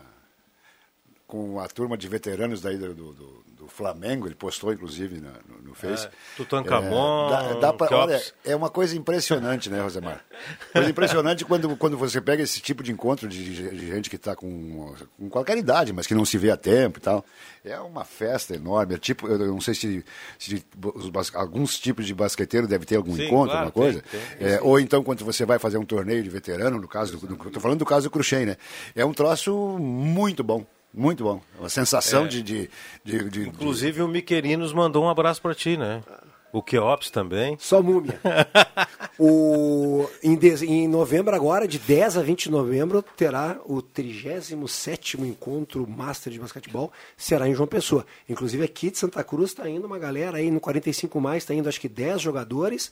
[1.26, 5.30] com a turma de veteranos daí do, do, do- do Flamengo, ele postou inclusive no,
[5.70, 6.08] no Face.
[6.08, 10.24] É, Tutankhamon, É, dá, dá pra- olha, é uma coisa impressionante, né, Rosemar?
[10.72, 14.36] Coisa impressionante quando, quando você pega esse tipo de encontro de, de gente que está
[14.36, 17.26] com, com qualquer idade, mas que não se vê há tempo e tal.
[17.64, 18.96] É uma festa enorme.
[18.96, 20.06] É tipo, eu não sei se,
[20.40, 20.64] se
[20.96, 24.02] os alguns tipos de basqueteiro deve ter algum Sim, encontro, claro, alguma coisa.
[24.10, 24.48] tem, tem.
[24.48, 27.50] É, ou então quando você vai fazer um torneio de veterano, no caso, do, do,
[27.52, 28.58] tô falando do caso do Cruxem, né?
[28.96, 30.66] É um troço muito bom.
[31.00, 31.40] Muito bom.
[31.60, 32.28] Uma sensação É.
[32.28, 32.70] de, de,
[33.06, 36.04] de, de- Inclusive o Miquerinos mandou um abraço pra ti, né?
[36.52, 37.56] O Keops também.
[37.60, 38.20] Só múmia.
[39.20, 45.26] O, em, de- em novembro agora, de 10 a 20 de novembro, terá o 37º
[45.26, 48.06] Encontro Master de Basquetebol, será em João Pessoa.
[48.30, 51.68] Inclusive aqui de Santa Cruz está indo uma galera aí no 45 mais, está indo
[51.68, 52.92] acho que 10 jogadores.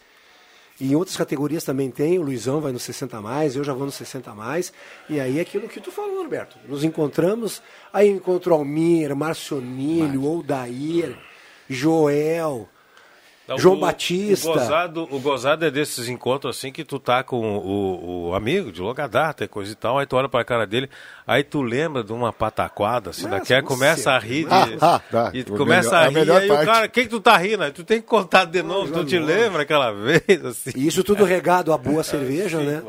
[0.79, 3.85] E em outras categorias também tem, o Luizão vai no 60 mais, eu já vou
[3.85, 4.73] no 60 mais.
[5.09, 6.57] E aí é aquilo que tu falou, Roberto.
[6.67, 7.61] Nos encontramos,
[7.93, 11.17] aí eu encontro Almir, Marcionílio, Odair,
[11.69, 12.67] Joel,
[13.47, 14.49] Não, João o- Batista.
[14.49, 18.71] O gozado, o gozado é desses encontros assim que tu tá com o, o amigo
[18.71, 20.89] de longa data e coisa e tal, aí tu olha pra cara dele,
[21.27, 24.95] aí tu lembra de uma pataquada, assim, Nossa, daquela, com começa a rir, de, Ah,
[24.95, 25.31] ah, tá.
[25.33, 26.65] e O começa melhor- a a rir, melhor aí o parte.
[26.65, 27.63] cara, quem que tu tá rindo?
[27.63, 30.71] Aí tu tem que contar de novo, tu te lembra aquela vez, assim.
[30.75, 32.81] E isso tudo regado a boa cerveja, né?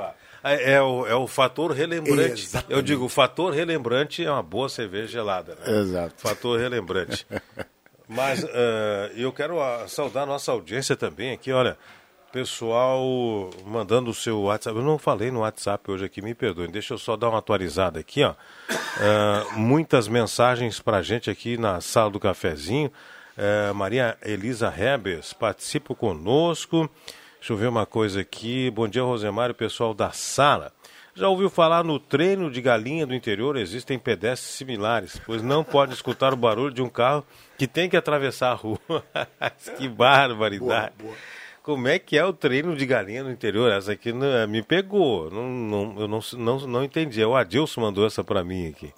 [0.42, 2.44] É, é o, é o fator relembrante.
[2.44, 2.72] Exatamente.
[2.72, 5.54] Eu digo, o fator relembrante é uma boa cerveja gelada.
[5.66, 5.80] Né?
[5.80, 6.14] Exato.
[6.16, 7.26] Fator relembrante.
[8.08, 11.76] Mas eh, eu quero ah, saudar a nossa audiência também aqui, olha.
[12.32, 14.76] Pessoal mandando o seu WhatsApp.
[14.76, 16.70] Eu não falei no WhatsApp hoje aqui, me perdoem.
[16.70, 18.34] Deixa eu só dar uma atualizada aqui, ó.
[18.68, 22.92] Eh, muitas mensagens pra gente aqui na sala do cafezinho.
[23.38, 26.90] Eh, Maria Elisa Rebes participa conosco.
[27.38, 28.70] Deixa eu ver uma coisa aqui.
[28.70, 30.72] Bom dia, Rosemar e pessoal da sala.
[31.16, 33.56] Já ouviu falar no treino de galinha do interior?
[33.56, 37.24] Existem pedestres similares, pois não pode escutar o barulho de um carro
[37.56, 38.78] que tem que atravessar a rua.
[39.78, 40.92] que barbaridade.
[41.62, 43.72] Como é que é o treino de galinha no interior?
[43.72, 45.30] Essa aqui não- eh, me pegou.
[45.30, 47.24] Não, não- eu não, não, não entendi.
[47.24, 48.92] O Adilson mandou essa para mim aqui.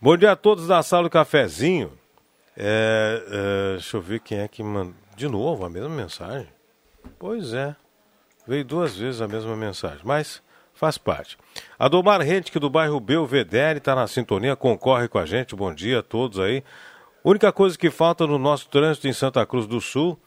[0.00, 1.90] Bom dia a todos da sala do cafezinho.
[2.54, 4.94] É, é, deixa eu ver quem é que mandou.
[5.16, 6.48] De novo, a mesma mensagem?
[7.18, 7.74] Pois é.
[8.46, 10.42] Veio duas vezes a mesma mensagem, mas
[10.82, 11.38] faz parte.
[11.78, 15.54] A Domar que do bairro Belvedere, está na sintonia, concorre com a gente.
[15.54, 16.64] Bom dia a todos aí.
[17.22, 20.18] Única coisa que falta no nosso trânsito em Santa Cruz do Sul,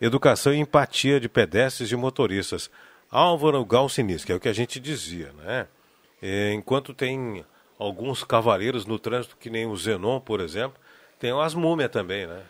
[0.00, 2.70] educação e empatia de pedestres e motoristas.
[3.10, 5.66] Álvaro Galcinis, que é o que a gente dizia, né?
[6.22, 7.44] É, enquanto tem
[7.78, 10.80] alguns cavaleiros no trânsito, que nem o Zenon, por exemplo,
[11.18, 12.40] tem umas múmias também, né?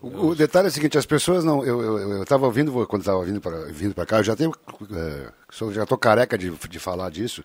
[0.00, 1.64] O, o detalhe é o seguinte, as pessoas não.
[1.64, 4.52] Eu estava ouvindo, quando estava vindo para vindo cá, eu já tenho.
[4.92, 7.42] é, sou- já estou careca de, de falar disso.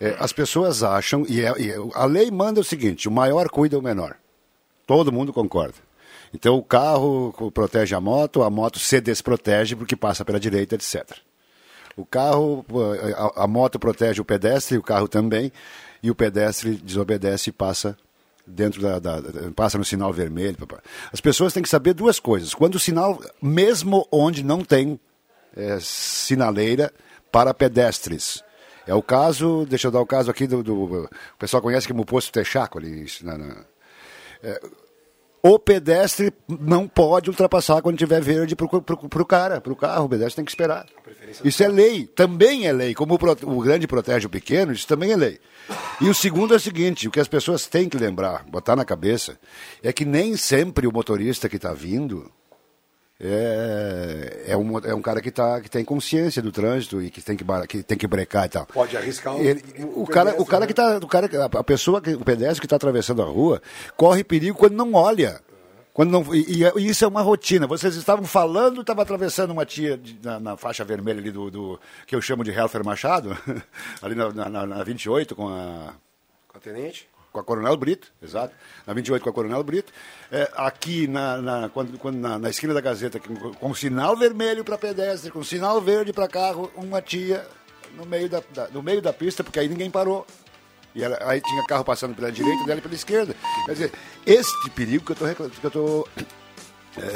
[0.00, 3.48] É, as pessoas acham, e, é- e é- a lei manda o seguinte: o maior
[3.48, 4.16] cuida o menor.
[4.86, 5.76] Todo mundo concorda.
[6.32, 11.12] Então o carro protege a moto, a moto se desprotege porque passa pela direita, etc.
[11.96, 12.80] O carro, pô,
[13.36, 15.52] a, a moto protege o pedestre, o carro também,
[16.02, 17.96] e o pedestre desobedece e passa
[18.46, 19.20] dentro da, da-
[19.54, 20.56] passa no sinal vermelho.
[21.12, 22.52] As pessoas têm que saber duas coisas.
[22.54, 24.98] Quando o sinal, mesmo onde não tem
[25.56, 26.92] é, sinaleira
[27.32, 28.42] para pedestres.
[28.86, 32.04] É o caso, deixa eu dar o caso aqui do, do- o pessoal conhece como
[32.04, 33.64] posto Texaco ali na- na-
[34.42, 34.60] é,
[35.46, 40.06] o pedestre não pode ultrapassar quando tiver verde para o cara, para o carro.
[40.06, 40.86] O pedestre tem que esperar.
[41.44, 42.94] Isso é lei, também é lei.
[42.94, 45.38] Como o, o grande protege o pequeno, isso também é lei.
[46.00, 48.86] E o segundo é o seguinte: o que as pessoas têm que lembrar, botar na
[48.86, 49.38] cabeça,
[49.82, 52.32] é que nem sempre o motorista que está vindo
[53.20, 57.22] é, é, um, é um cara que, tá, que tem consciência do trânsito e que
[57.22, 58.66] tem que, que, tem que brecar e tal.
[58.66, 60.66] Pode arriscar o- Ele- o o, cara, o pedestre, cara né?
[60.66, 63.62] que tá, o cara, a pessoa, que- o pedestre que está atravessando a rua,
[63.96, 65.40] corre perigo quando não olha.
[65.92, 67.68] Quando não, e, e- e isso é uma rotina.
[67.68, 71.80] Vocês estavam falando, estava atravessando uma tia de- na, na faixa vermelha ali do, do-
[72.06, 73.30] que eu chamo de Helfer Machado,
[74.02, 75.92] ali na, na, na- na 28 com a
[76.48, 77.08] Com a tenente?
[77.34, 78.54] Com a Coronel Brito, exato.
[78.86, 79.92] Na 28 com a Coronel Brito.
[80.30, 84.62] É, aqui na, na, quando, quando na, na esquina da Gazeta, com, com sinal vermelho
[84.64, 87.44] para pedestre, com sinal verde para carro, uma tia
[87.96, 90.24] no meio da, da- no meio da pista, porque aí ninguém parou.
[90.94, 93.34] E ela- aí tinha carro passando pela direita e dela pela esquerda.
[93.66, 93.92] Quer dizer,
[94.24, 96.08] este perigo que eu estou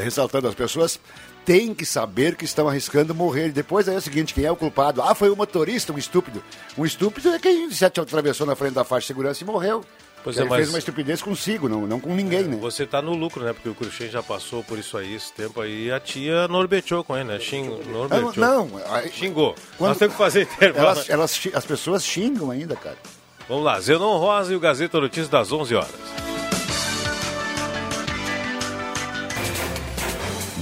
[0.02, 0.98] ressaltando, as pessoas
[1.44, 3.52] têm que saber que estão arriscando morrer.
[3.52, 5.00] Depois aí é o seguinte, quem é o culpado?
[5.00, 6.42] Ah, foi o motorista, um estúpido.
[6.76, 9.85] Um estúpido é quem se atravessou na frente da faixa de segurança e morreu.
[10.24, 12.57] Pois ele é, mas- fez uma estupidez consigo, não, não com ninguém, né?
[12.61, 13.52] Você tá no lucro, né?
[13.52, 15.87] Porque o Cruxem já passou por isso aí esse tempo aí.
[15.87, 17.38] E a tia norbeteou com ele, né?
[17.38, 18.33] Xing, norbeteou.
[18.37, 19.54] Não, não, aí- Xingou.
[19.76, 20.88] Quando- Nós temos que fazer intervalo.
[20.88, 22.96] Elas, elas, as pessoas xingam ainda, cara.
[23.48, 25.88] Vamos lá, Zenon Rosa e o Gazeta Notícias das 11 horas.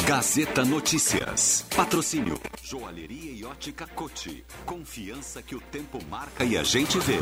[0.07, 1.66] Gazeta Notícias.
[1.75, 2.40] Patrocínio.
[2.62, 4.45] Joalheria e ótica Cote.
[4.64, 7.19] Confiança que o tempo marca e a gente vê.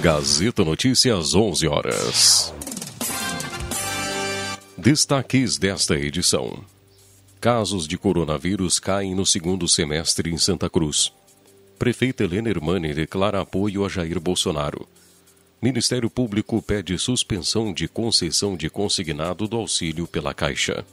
[0.00, 2.52] Gazeta Notícias, 11 horas.
[4.76, 6.64] Destaques desta edição:
[7.40, 11.12] Casos de coronavírus caem no segundo semestre em Santa Cruz.
[11.78, 14.88] Prefeita Helena Hermani declara apoio a Jair Bolsonaro.
[15.62, 20.84] Ministério Público pede suspensão de concessão de consignado do auxílio pela Caixa.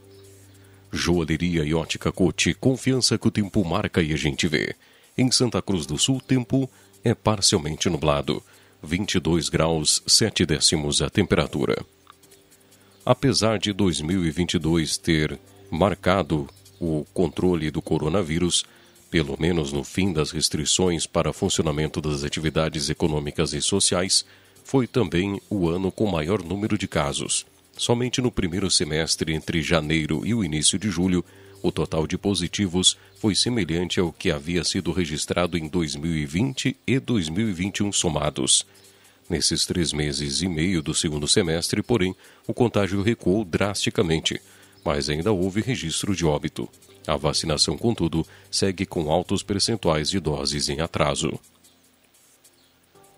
[0.91, 4.75] Joalheria e ótica Cote, confiança que o tempo marca e a gente vê.
[5.17, 6.69] Em Santa Cruz do Sul, tempo
[7.03, 8.43] é parcialmente nublado.
[8.81, 11.85] 22 graus, 7 décimos a temperatura.
[13.05, 16.47] Apesar de 2022 ter marcado
[16.79, 18.63] o controle do coronavírus,
[19.11, 24.25] pelo menos no fim das restrições para funcionamento das atividades econômicas e sociais,
[24.63, 27.45] foi também o ano com maior número de casos.
[27.79, 31.23] Somente no primeiro semestre, entre janeiro e o início de julho,
[31.63, 37.93] o total de positivos foi semelhante ao que havia sido registrado em 2020 e 2021
[37.93, 38.67] somados.
[39.29, 42.13] Nesses três meses e meio do segundo semestre, porém,
[42.45, 44.41] o contágio recuou drasticamente,
[44.83, 46.67] mas ainda houve registro de óbito.
[47.07, 51.39] A vacinação, contudo, segue com altos percentuais de doses em atraso.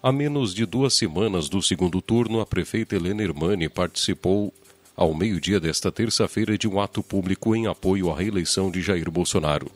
[0.03, 4.51] A menos de duas semanas do segundo turno, a prefeita Helena Hermani participou
[4.95, 9.69] ao meio-dia desta terça-feira de um ato público em apoio à reeleição de Jair Bolsonaro.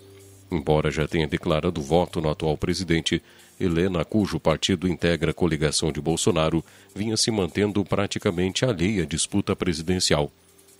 [0.51, 3.21] Embora já tenha declarado voto no atual presidente,
[3.59, 9.55] Helena, cujo partido integra a coligação de Bolsonaro, vinha se mantendo praticamente alheia à disputa
[9.55, 10.31] presidencial.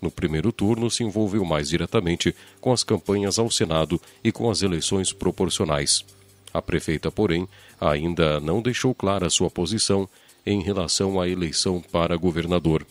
[0.01, 4.63] No primeiro turno, se envolveu mais diretamente com as campanhas ao Senado e com as
[4.63, 6.03] eleições proporcionais.
[6.55, 7.49] A prefeita, porém,
[7.81, 10.07] ainda não deixou clara sua posição
[10.45, 12.87] em relação à eleição para governador.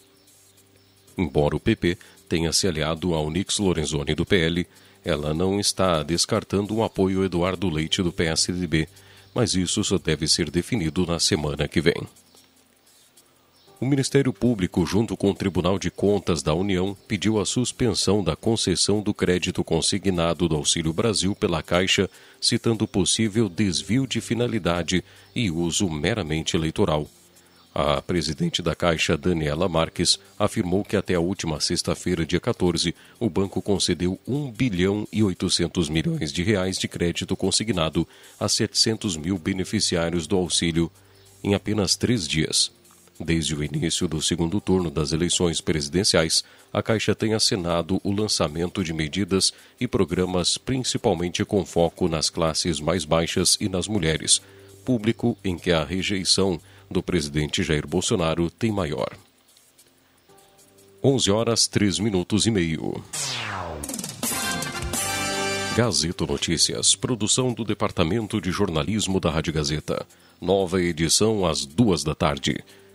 [1.17, 1.97] Embora o PP
[2.29, 4.67] tenha se aliado ao Nix Lorenzoni do PL,
[5.03, 8.87] ela não está descartando um apoio Eduardo Leite do PSDB,
[9.35, 12.07] mas isso só deve ser definido na semana que vem.
[13.81, 18.37] O Ministério Público, junto com o Tribunal de Contas da União, pediu a suspensão da
[18.37, 22.09] concessão do crédito consignado do Auxílio Brasil pela Caixa,
[22.41, 27.09] citando possível desvio de finalidade e uso meramente eleitoral.
[27.75, 33.29] A presidente da Caixa, Daniela Marques, afirmou que até a última sexta-feira, dia 14, o
[33.29, 38.07] banco concedeu 1 bilhão e 800 milhões de reais de crédito consignado
[38.39, 40.91] a 700 mil beneficiários do auxílio
[41.43, 42.71] em apenas três dias.
[43.19, 48.83] Desde o início do segundo turno das eleições presidenciais, a Caixa tem assinado o lançamento
[48.83, 54.43] de medidas e programas principalmente com foco nas classes mais baixas e nas mulheres,
[54.85, 59.17] público em que a rejeição do presidente Jair Bolsonaro tem maior.
[61.03, 63.05] 11 horas 3 minutos e meio.
[65.77, 70.07] Gazeta Notícias, produção do Departamento de Jornalismo da Rádio Gazeta.
[70.41, 72.63] Nova edição às duas da tarde.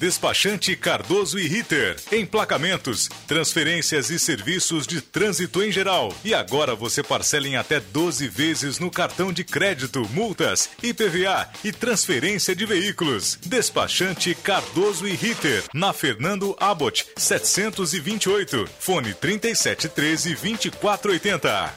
[0.00, 1.94] Despachante Cardoso e Ritter.
[2.10, 6.10] Emplacamentos, transferências e serviços de trânsito em geral.
[6.24, 11.70] E agora você parcela em até 12 vezes no cartão de crédito, multas, IPVA e
[11.70, 13.38] transferência de veículos.
[13.44, 15.64] Despachante Cardoso e Ritter.
[15.74, 18.70] Na Fernando Abbott, 728.
[18.78, 21.74] Fone 3713 2480.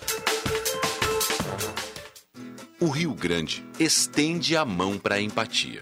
[2.79, 5.81] O Rio Grande estende a mão para a empatia.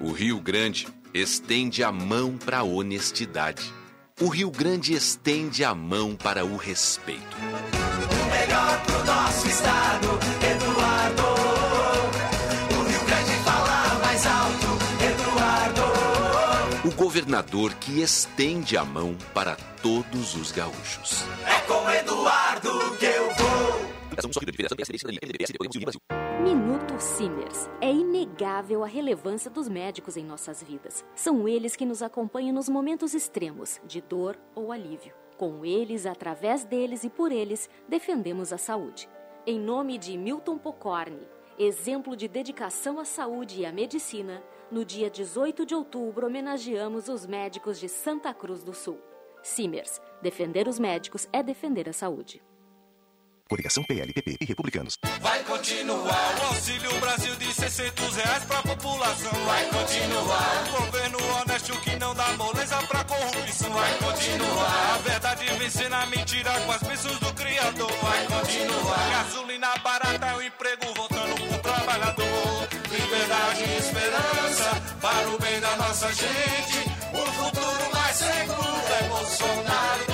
[0.00, 3.72] O Rio Grande estende a mão para a honestidade.
[4.20, 7.36] O Rio Grande estende a mão para o respeito.
[7.36, 10.08] O melhor pro nosso estado,
[10.42, 11.22] Eduardo.
[12.76, 14.66] O Rio Grande fala mais alto,
[15.04, 16.88] Eduardo.
[16.88, 21.24] O governador que estende a mão para todos os gaúchos.
[21.46, 21.84] É com
[26.42, 27.68] Minuto Simers.
[27.80, 31.04] É inegável a relevância dos médicos em nossas vidas.
[31.16, 35.12] São eles que nos acompanham nos momentos extremos, de dor ou alívio.
[35.36, 39.08] Com eles, através deles e por eles, defendemos a saúde.
[39.46, 41.26] Em nome de Milton Pocorni,
[41.58, 47.26] exemplo de dedicação à saúde e à medicina, no dia 18 de outubro homenageamos os
[47.26, 48.98] médicos de Santa Cruz do Sul.
[49.42, 50.00] Simers.
[50.22, 52.42] Defender os médicos é defender a saúde.
[53.48, 54.98] Coligação PLPP e Republicanos.
[55.20, 59.32] Vai continuar o Auxílio Brasil de 600 reais pra população.
[59.44, 63.70] Vai continuar o governo honesto que não dá moleza pra corrupção.
[63.70, 67.92] Vai continuar a verdade vencer na mentira com as bênçãos do Criador.
[68.02, 72.68] Vai continuar gasolina barata é o emprego voltando pro trabalhador.
[72.90, 76.78] Liberdade e esperança para o bem da nossa gente.
[77.12, 80.13] O futuro mais seguro é Bolsonaro.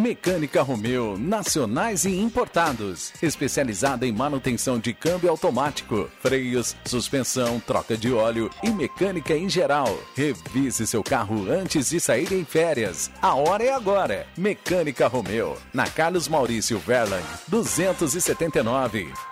[0.00, 3.12] Mecânica Romeu, nacionais e importados.
[3.22, 9.94] Especializada em manutenção de câmbio automático, freios, suspensão, troca de óleo e mecânica em geral.
[10.16, 13.10] Revise seu carro antes de sair em férias.
[13.20, 14.26] A hora é agora.
[14.38, 19.29] Mecânica Romeu, na Carlos Maurício Verland, 279.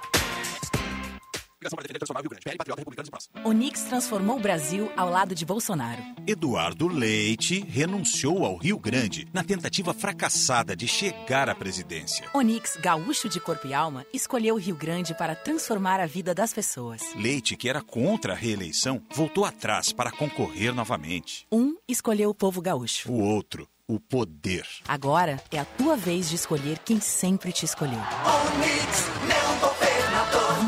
[3.44, 6.00] Onix transformou o Brasil ao lado de Bolsonaro.
[6.24, 12.28] Eduardo Leite renunciou ao Rio Grande na tentativa fracassada de chegar à presidência.
[12.32, 16.52] Onix, gaúcho de corpo e alma, escolheu o Rio Grande para transformar a vida das
[16.52, 17.02] pessoas.
[17.16, 21.44] Leite, que era contra a reeleição, voltou atrás para concorrer novamente.
[21.50, 23.10] Um escolheu o povo gaúcho.
[23.10, 24.64] O outro, o poder.
[24.86, 27.98] Agora é a tua vez de escolher quem sempre te escolheu.
[27.98, 29.87] Onix, meu governador.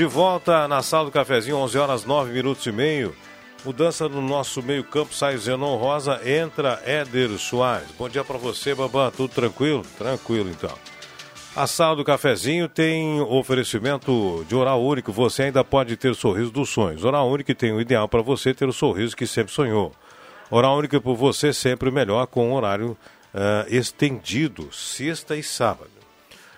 [0.00, 3.14] De volta na sala do cafezinho, 11 horas 9 minutos e meio.
[3.62, 7.90] Mudança no nosso meio-campo, sai Zenon Rosa, entra Éder Soares.
[7.98, 9.82] Bom dia para você, Babá, tudo tranquilo?
[9.98, 10.72] Tranquilo então.
[11.54, 15.12] A sala do cafezinho tem oferecimento de oral único.
[15.12, 17.04] Você ainda pode ter o sorriso dos sonhos.
[17.04, 19.92] Oral único tem o ideal para você ter o sorriso que sempre sonhou.
[20.50, 22.96] Oral único é por você sempre melhor com horário
[23.34, 25.99] ah, estendido, sexta e sábado.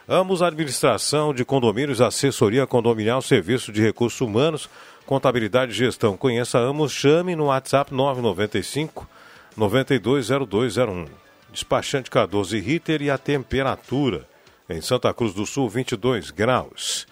[0.09, 4.69] Ambos administração de condomínios, assessoria condominial, serviço de recursos humanos,
[5.07, 6.17] contabilidade e gestão.
[6.17, 9.09] Conheça Amos, chame no WhatsApp 995
[9.57, 11.07] 920201.
[11.53, 14.27] Despachante Cardoso e Ritter e a temperatura
[14.69, 17.07] em Santa Cruz do Sul 22 graus.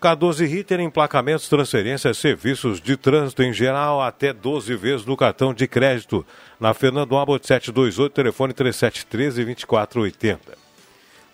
[0.00, 5.52] Cardoso e Ritter, emplacamentos, transferências, serviços de trânsito em geral, até 12 vezes no cartão
[5.52, 6.26] de crédito.
[6.58, 10.59] Na Fernando Abbott 728, telefone 3713 2480.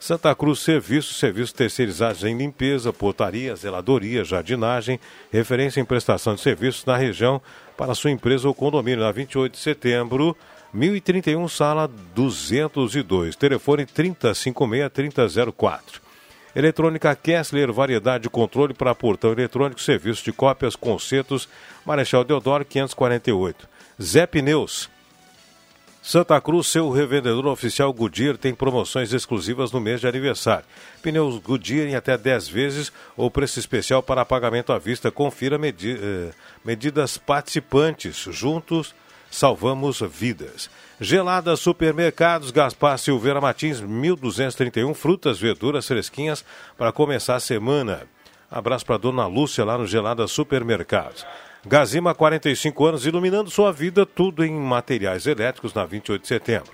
[0.07, 5.01] Santa Cruz Serviços, serviços terceirizados em limpeza, portaria, zeladoria, jardinagem,
[5.33, 7.43] referência em prestação de serviços na região
[7.77, 10.37] para sua empresa ou condomínio, na 28 de setembro,
[10.73, 15.81] 1031, sala 202, telefone 3056-3004.
[16.55, 21.49] Eletrônica Kessler, variedade de controle para portão eletrônico, serviço de cópias, concertos,
[21.85, 23.69] Marechal Deodoro 548.
[24.01, 24.89] Zé Pneus.
[26.07, 30.65] Santa Cruz, seu revendedor oficial Goodyear tem promoções exclusivas no mês de aniversário.
[31.03, 35.11] Pneus Goodyear em até 10 vezes ou preço especial para pagamento à vista.
[35.11, 36.31] Confira medi eh,
[36.65, 38.19] medidas participantes.
[38.31, 38.95] Juntos
[39.29, 40.71] salvamos vidas.
[41.01, 46.45] Gelada Supermercados, Gaspar Silveira Martins, 1231, frutas, verduras fresquinhas
[46.79, 48.07] para começar a semana.
[48.49, 51.27] Abraço para dona Lúcia lá no Gelada Supermercados.
[51.69, 56.71] Gazima, 45 anos, iluminando sua vida, tudo em materiais elétricos na 28 de setembro.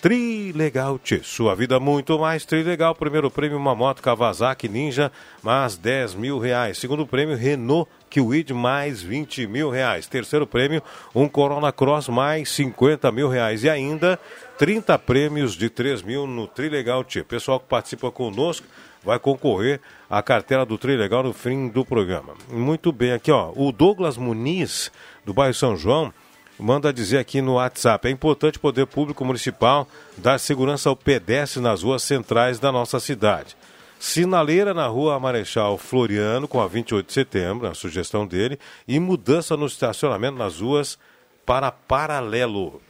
[0.00, 2.94] Trilegal Tchê, sua vida muito mais Trilegal.
[2.94, 5.10] Primeiro prêmio, uma moto Kawasaki Ninja,
[5.42, 6.78] mais 10 mil reais.
[6.78, 10.06] Segundo prêmio, Renault Kwid, mais 20 mil reais.
[10.06, 10.80] Terceiro prêmio,
[11.12, 13.64] um Corona Cross, mais 50 mil reais.
[13.64, 14.16] E ainda,
[14.58, 17.24] 30 prêmios de 3 mil no Trilegal Tchê.
[17.24, 18.64] Pessoal que participa conosco
[19.04, 22.34] vai concorrer à cartela do Trilegal no fim do programa.
[22.50, 24.90] Muito bem, aqui ó, o Douglas Muniz,
[25.24, 26.12] do bairro São João,
[26.58, 29.86] manda dizer aqui no WhatsApp: é importante o poder público municipal
[30.16, 33.56] dar segurança ao pedestre nas ruas centrais da nossa cidade.
[33.98, 39.56] Sinaleira na rua Marechal Floriano, com a 28 de setembro, a sugestão dele, e mudança
[39.56, 40.98] no estacionamento nas ruas
[41.46, 42.80] para paralelo.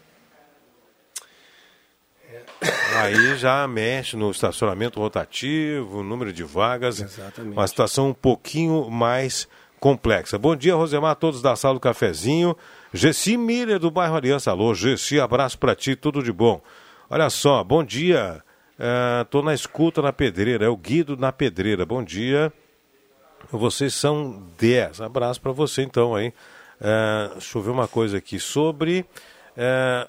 [3.01, 7.01] Aí já mexe no estacionamento rotativo, número de vagas.
[7.01, 7.53] Exatamente.
[7.53, 10.39] Uma situação um pouquinho mais complexa.
[10.39, 12.57] Bom dia, Rosemar, todos da sala do cafezinho.
[12.93, 14.51] Gessi Miller do bairro Aliança.
[14.51, 16.61] Alô, Gessi, abraço para ti, tudo de bom.
[17.11, 18.43] Olha só, bom dia.
[19.23, 21.87] Estou na escuta na pedreira, é o Guido na pedreira.
[21.87, 22.53] Bom dia.
[23.51, 25.01] Vocês são 10.
[25.03, 26.33] Abraço para você então aí.
[26.81, 29.05] É, deixa eu ver uma coisa aqui sobre.
[29.57, 30.09] é,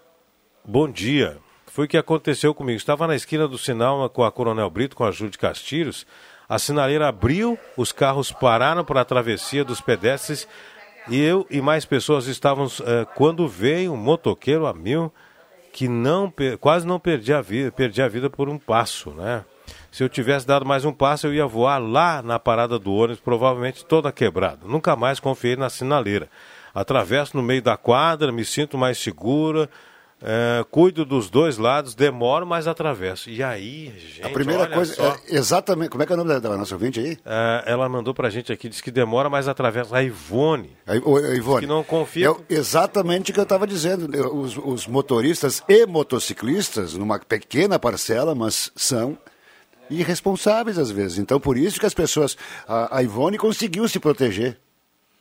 [0.65, 1.37] bom dia.
[1.77, 2.75] Foi o que aconteceu comigo.
[2.75, 6.07] Estava na esquina do sinal com a Coronel Brito, com a Júlia Castilhos.
[6.49, 10.47] A sinaleira abriu, os carros pararam para a travessia dos pedestres
[11.07, 12.81] e eu e mais pessoas estávamos.
[12.83, 15.13] eh, quando veio um motoqueiro a mil
[15.71, 19.45] que não quase não perdi a vida, perdi a vida por um passo, né?
[19.91, 23.19] Se eu tivesse dado mais um passo, eu ia voar lá na parada do ônibus,
[23.19, 24.61] provavelmente toda quebrada.
[24.65, 26.27] Nunca mais confiei na sinaleira.
[26.73, 29.69] Atravesso no meio da quadra, me sinto mais segura,
[30.21, 33.29] eh, cuido dos dois lados, demoro, mas atravesso.
[33.29, 35.15] E aí, gente, a primeira coisa, só.
[35.27, 37.17] é exatamente, como é que é o nome da, da nossa ouvinte aí?
[37.23, 39.95] Eh, ela mandou pra gente aqui, disse que demora, mas atravessa.
[39.95, 40.75] A Ivone.
[40.87, 41.61] A, a Ivone.
[41.61, 42.29] Que não confia.
[42.49, 44.09] É exatamente o que eu estava dizendo.
[44.35, 49.17] Os, os motoristas e motociclistas, numa pequena parcela, mas são
[49.89, 51.19] irresponsáveis às vezes.
[51.19, 52.35] Então, por isso que as pessoas.
[52.67, 54.57] A, a Ivone conseguiu se proteger,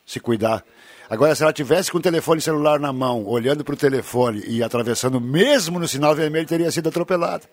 [0.05, 0.63] se cuidar.
[1.09, 4.61] Agora, se ela tivesse com o telefone celular na mão, olhando para o telefone e
[4.61, 7.43] atravessando mesmo no sinal vermelho, teria sido atropelada.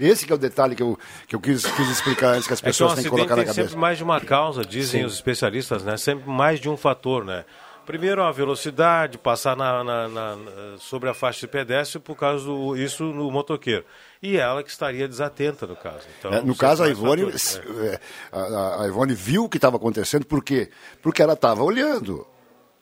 [0.00, 2.60] Esse que é o detalhe que eu, que eu quis, quis explicar antes, que as
[2.60, 3.68] É que um pessoas têm que colocar na tem cabeça.
[3.68, 5.06] sempre mais de uma causa, dizem Sim.
[5.06, 5.96] os especialistas, né?
[5.96, 7.44] Sempre mais de um fator, né?
[7.84, 10.36] Primeiro a velocidade, passar na, na- na-
[10.78, 13.84] sobre a faixa de pedestre por causa do isso no motoqueiro.
[14.22, 16.06] E ela que estaria desatenta no caso.
[16.18, 17.86] Então, É, no caso, a Ivone, fatores, né?
[17.94, 20.70] é, a- a Ivone viu o que estava acontecendo, por quê?
[21.02, 22.26] Porque ela estava olhando.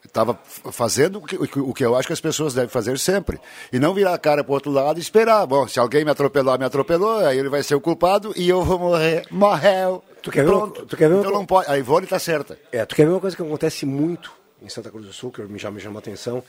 [0.07, 0.39] Estava
[0.73, 3.39] fazendo o que, eu acho que as pessoas devem fazer sempre.
[3.73, 5.47] E não virar a cara para o outro lado e esperar.
[5.47, 8.63] Bom, se alguém me atropelar, me atropelou, aí ele vai ser o culpado e eu
[8.63, 9.27] vou morrer.
[9.31, 10.03] Morreu.
[10.23, 10.87] Tu quer ver Pronto.
[10.87, 11.71] tu quer ver então não pode.
[11.71, 12.59] A Ivone está certa.
[12.73, 15.43] É, tu quer ver uma coisa que acontece muito em Santa Cruz do Sul, que
[15.59, 16.43] já me chamou a atenção?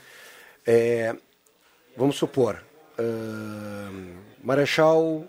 [0.66, 1.14] É,
[1.96, 2.62] vamos supor,
[2.98, 5.24] ahn, Marechal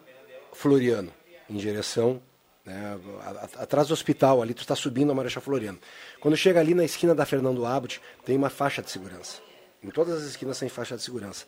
[0.54, 1.12] Floriano,
[1.50, 2.22] em direção,
[2.70, 3.00] né,
[3.58, 5.80] atrás do hospital ali, tu está subindo a Marechal Floriano.
[6.20, 9.42] Quando chega ali na esquina da Fernando Abbott, tem uma faixa de segurança.
[9.84, 11.46] Em todas as esquinas tem faixa de segurança.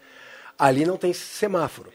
[0.58, 1.94] Ali não tem semáforo.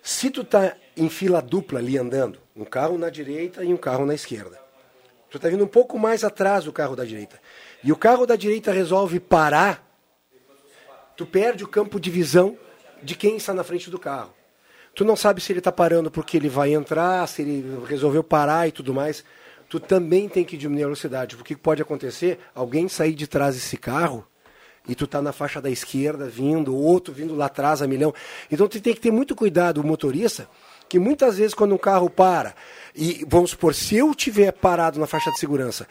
[0.00, 4.06] Se tu tá em fila dupla ali andando, um carro na direita e um carro
[4.06, 4.60] na esquerda.
[5.28, 7.40] Tu está vindo um pouco mais atrás do carro da direita.
[7.82, 9.84] E o carro da direita resolve parar,
[11.16, 12.56] tu perde o campo de visão
[13.02, 14.34] de quem está na frente do carro.
[14.94, 18.68] Tu não sabe se ele está parando porque ele vai entrar, se ele resolveu parar
[18.68, 19.24] e tudo mais.
[19.68, 22.40] Tu também tem que diminuir a velocidade, porque pode acontecer?
[22.54, 24.26] Alguém sair de trás desse carro
[24.88, 28.12] e tu tá na faixa da esquerda vindo, outro vindo lá atrás a milhão.
[28.50, 30.48] Então tu tem que ter muito cuidado, o motorista,
[30.90, 32.52] que muitas vezes quando um carro para,
[32.96, 35.86] e vamos supor, se eu tiver parado na faixa de segurança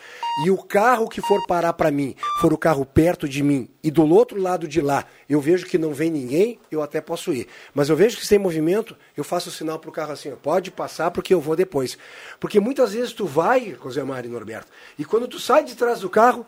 [0.45, 3.89] e o carro que for parar para mim for o carro perto de mim e
[3.89, 7.47] do outro lado de lá eu vejo que não vem ninguém, eu até posso ir.
[7.74, 10.70] Mas eu vejo que tem movimento, eu faço o sinal pro carro assim, ó, pode
[10.70, 11.97] passar porque eu vou depois.
[12.38, 16.02] Porque muitas vezes tu vai, José Mário e Norberto, e quando tu sai de trás
[16.02, 16.45] do carro,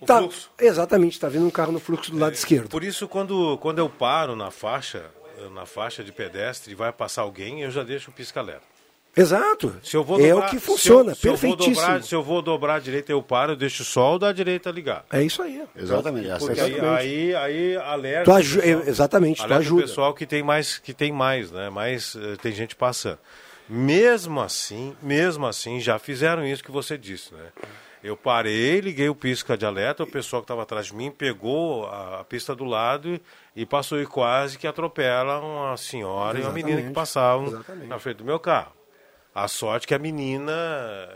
[0.00, 0.50] O tá, fluxo.
[0.60, 2.68] exatamente, está vindo um carro no fluxo do lado esquerdo.
[2.68, 5.06] Por isso, quando, quando eu paro na faixa,
[5.54, 8.62] na faixa de pedestre e vai passar alguém, eu já deixo o pisca-alerta.
[9.16, 9.74] Exato.
[9.82, 11.86] Se eu vou é dobrar- o que funciona, se eu, se eu vou perfeitíssimo.
[11.86, 14.70] dobrar, se eu vou dobrar a direita, eu paro, eu deixo só o da direita
[14.70, 15.04] ligar.
[15.10, 15.60] É isso aí.
[15.74, 16.28] Exatamente.
[16.38, 18.24] Porque é a- aí, aí, aí alerta.
[18.26, 19.82] Tu aju- pessoal- exatamente, tu alerta ajuda.
[19.82, 21.68] o pessoal que tem mais, que tem mais, né?
[21.68, 23.18] Mais eh, tem gente passando.
[23.68, 27.46] Mesmo assim, mesmo assim, já fizeram isso que você disse, né?
[28.02, 31.86] Eu parei, liguei o pisca de alerta, o pessoal que estava atrás de mim pegou
[31.86, 33.22] a, a pista do lado e,
[33.56, 37.86] e passou e quase que atropela uma senhora e uma menina que Exatamente, passavam exatamente.
[37.88, 38.72] na frente do meu carro.
[39.34, 40.52] A sorte que a menina,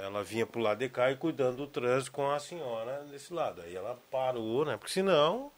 [0.01, 3.63] ela vinha pro lado de cá e cuidando do trânsito com a senhora desse lado.
[3.63, 4.77] Aí ela parou, né?
[4.77, 5.51] Porque senão,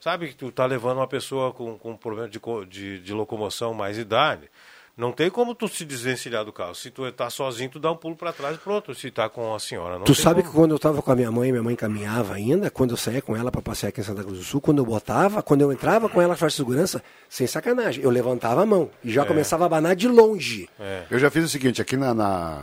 [0.00, 3.98] sabe que tu tá levando uma pessoa com, com problema de, de, de locomoção mais
[3.98, 4.50] idade.
[4.98, 6.74] Não tem como tu se desvencilhar do carro.
[6.74, 8.92] Se tu tá sozinho, tu dá um pulo para trás e pronto.
[8.96, 10.52] Se tá com a senhora, não Tu tem sabe como.
[10.52, 13.22] que quando eu estava com a minha mãe, minha mãe caminhava ainda, quando eu saía
[13.22, 15.70] com ela para passear aqui em Santa Cruz do Sul, quando eu botava, quando eu
[15.72, 19.22] entrava com ela na faixa de segurança, sem sacanagem, eu levantava a mão e já
[19.22, 19.24] É.
[19.24, 20.68] começava a abanar de longe.
[21.08, 22.62] Eu já fiz o seguinte, aqui na, na,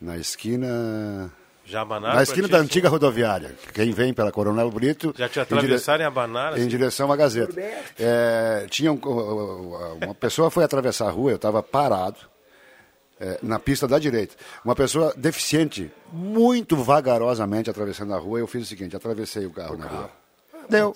[0.00, 1.28] na esquina.
[2.16, 2.66] Na esquina ti, da assim?
[2.66, 3.54] antiga rodoviária.
[3.74, 5.12] Quem vem pela Coronel Brito.
[5.16, 6.56] Já te em dire- atravessaram e abanaram?
[6.56, 6.68] Em assim?
[6.68, 7.54] direção à Gazeta.
[7.98, 8.98] É, tinha um-
[10.02, 12.16] uma pessoa foi atravessar a rua, eu estava parado
[13.18, 14.34] é, na pista da direita.
[14.64, 18.38] Uma pessoa deficiente, muito vagarosamente atravessando a rua.
[18.38, 20.10] Eu fiz o seguinte: atravessei o carro na rua.
[20.68, 20.94] Deu.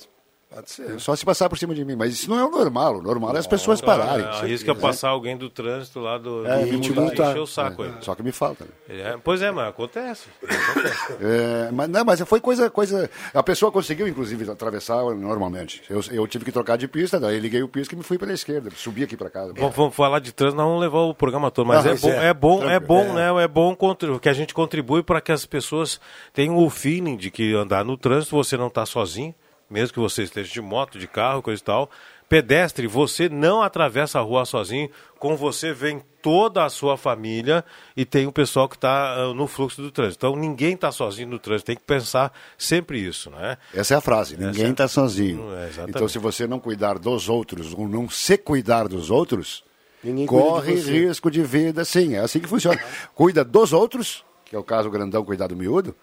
[0.53, 0.99] Pode ser.
[0.99, 1.95] Só se passar por cima de mim.
[1.95, 2.97] Mas isso não é o normal.
[2.97, 4.27] O normal é as pessoas pararem.
[4.27, 4.81] Arrisca Né?
[4.81, 7.31] passar alguém do trânsito lá do, É, do me multar, multar.
[7.31, 7.93] encher o saco É, aí.
[8.01, 8.65] Só que me falta.
[8.65, 8.71] né?
[9.01, 10.27] É, pois é, mas acontece.
[10.43, 11.13] acontece.
[11.21, 13.09] É, mas, não, mas foi coisa, coisa.
[13.33, 15.83] A pessoa conseguiu, inclusive, atravessar normalmente.
[15.89, 18.33] Eu, eu tive que trocar de pista, daí liguei o pisca e me fui pela
[18.33, 18.71] esquerda.
[18.75, 19.53] Subi aqui para casa.
[19.53, 22.01] Bom, vamos falar de trânsito, nós vamos levar o programa todo, mas Não, é, mas
[22.01, 23.45] bom, é, é bom, é bom, né?
[23.45, 23.77] É bom
[24.21, 26.01] que a gente contribui para que as pessoas
[26.33, 29.35] tenham o feeling de que andar no trânsito você não está sozinho,
[29.71, 31.91] mesmo que você esteja de moto, de carro, coisa e tal.
[32.29, 37.65] Pedestre, você não atravessa a rua sozinho, com você vem toda a sua família
[37.97, 40.27] e tem o pessoal que está no fluxo do trânsito.
[40.27, 43.59] Então ninguém está sozinho no trânsito, tem que pensar sempre isso, né?
[43.75, 45.45] Essa é a frase, ninguém é- está sozinho.
[45.55, 49.65] É, então, se você não cuidar dos outros, ou não se cuidar dos outros,
[50.05, 50.91] Ninguém de corre você.
[51.09, 52.15] risco de vida, sim.
[52.15, 52.81] É assim que funciona.
[53.13, 55.97] Cuida dos outros, que é o caso grandão cuidar do miúdo,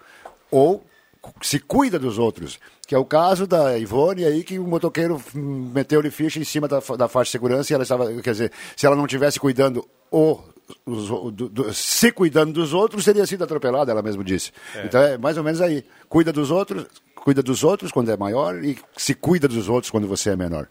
[0.51, 0.85] ou
[1.41, 6.09] se cuida dos outros, que é o caso da Ivone aí, que o motoqueiro meteu-lhe
[6.11, 8.95] ficha em cima da, da faixa de segurança e ela estava, quer dizer, se ela
[8.95, 10.39] não tivesse cuidando o,
[10.85, 14.51] os- do- do- se cuidando dos outros, teria sido atropelada, ela mesmo disse.
[14.75, 14.85] É.
[14.85, 15.83] Então é mais ou menos aí.
[16.09, 20.07] Cuida dos outros, cuida dos outros quando é maior e se cuida dos outros quando
[20.07, 20.67] você é menor.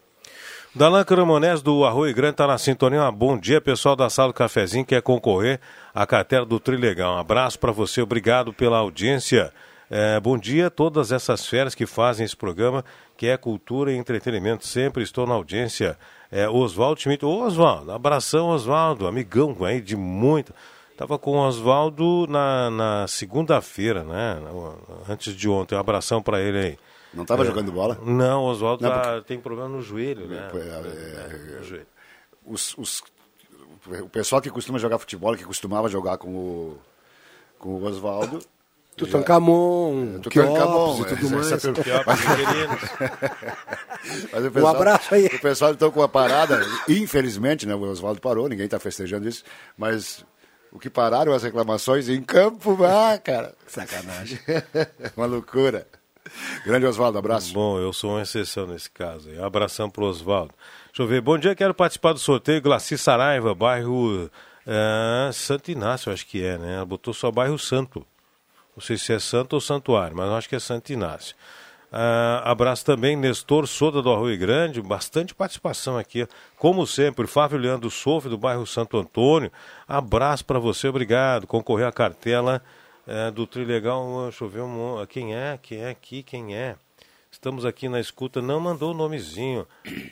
[0.74, 3.10] Dalan Caramonés do Arroio Grande está na sintonia.
[3.10, 5.58] Bom dia, pessoal da Sala do Cafezinho, que quer concorrer
[5.94, 7.14] à carteira do Trilegal.
[7.14, 9.50] Um abraço para você, obrigado pela audiência.
[9.88, 12.84] É, bom dia a todas essas feras que fazem esse programa,
[13.16, 14.66] que é cultura e entretenimento.
[14.66, 15.96] Sempre estou na audiência.
[16.30, 17.24] É, Oswaldo Schmidt.
[17.24, 20.52] Ô, Oswaldo, abração, Oswaldo, amigão aí de muito.
[20.90, 24.38] Estava com o Oswaldo na, na segunda-feira, né?
[25.08, 25.76] Antes de ontem.
[25.76, 26.78] Um abração para ele aí.
[27.14, 27.46] Não estava É.
[27.46, 27.98] jogando bola?
[28.02, 30.48] Não, o Oswaldo Não, tá- porque- tem problema no joelho, né?
[30.52, 31.86] É, é, É, no joelho.
[32.44, 33.02] os, os-
[34.02, 36.78] o pessoal que costuma jogar futebol, que costumava jogar com o,
[37.58, 38.40] com o Oswaldo.
[38.96, 41.52] Tutankamon, Tutankamon, Queops e tudo é, mais.
[41.52, 42.20] essa- Queops,
[44.32, 45.26] Mas o Um pessoal- abraço aí.
[45.26, 49.44] O pessoal então com a parada, infelizmente, né, o Oswaldo parou, ninguém está festejando isso,
[49.76, 50.24] mas
[50.72, 54.38] o que pararam as reclamações em campo, ah, cara, sacanagem.
[55.16, 55.86] Uma loucura.
[56.64, 57.52] Grande Oswaldo, abraço.
[57.52, 59.30] Bom, eu sou uma exceção nesse caso.
[59.30, 59.40] aí.
[59.40, 60.52] Abração pro Oswaldo.
[60.88, 61.20] Deixa eu ver.
[61.20, 64.28] Bom dia, quero participar do sorteio Glaci Saraiva, bairro
[64.66, 66.74] eh, Santo Inácio, acho que é, né?
[66.76, 68.04] Ela botou só bairro Santo.
[68.76, 71.34] Não sei se é Santo ou Santuário, mas acho que é Santo Inácio.
[71.90, 76.28] Ah, abraço também, Nestor Soda do Arroio Grande, bastante participação aqui.
[76.58, 79.50] Como sempre, Fábio Leandro Sof do bairro Santo Antônio.
[79.88, 81.46] Abraço para você, obrigado.
[81.46, 82.62] Concorrer à cartela
[83.06, 84.24] eh, do Trilegal.
[84.24, 86.76] Deixa eu ver um, quem é, quem é aqui, quem é.
[87.30, 89.66] Estamos aqui na escuta, não mandou o nomezinho.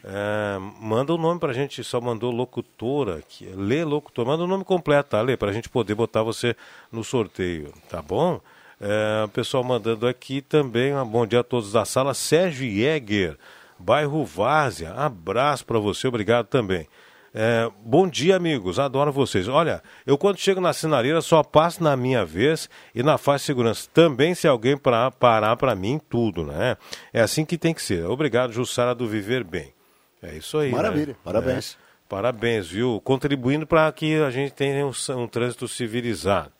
[0.04, 3.46] É, manda o nome pra gente, só mandou locutora aqui.
[3.56, 5.34] Lê locutor, manda o nome completo, tá, Lê?
[5.34, 6.54] Pra gente poder botar você
[6.92, 8.40] no sorteio, tá bom?
[8.80, 12.14] É, o pessoal mandando aqui também, um bom dia a todos da sala.
[12.14, 13.36] Sérgio Jäger,
[13.78, 16.88] bairro Várzea, abraço pra você, obrigado também.
[17.36, 18.78] É, bom dia, amigos.
[18.78, 19.48] Adoro vocês.
[19.48, 23.46] Olha, eu quando chego na sinaleira só passo na minha vez e na faixa de
[23.46, 23.88] segurança.
[23.92, 26.76] Também se alguém pra, parar para mim, tudo, né?
[27.12, 28.06] É assim que tem que ser.
[28.06, 29.74] Obrigado, Jussara do Viver Bem.
[30.22, 30.70] É isso aí.
[30.70, 31.16] Maravilha, né?
[31.24, 31.74] parabéns.
[31.74, 33.00] É, parabéns, viu?
[33.02, 36.53] Contribuindo para que a gente tenha um, um trânsito civilizado.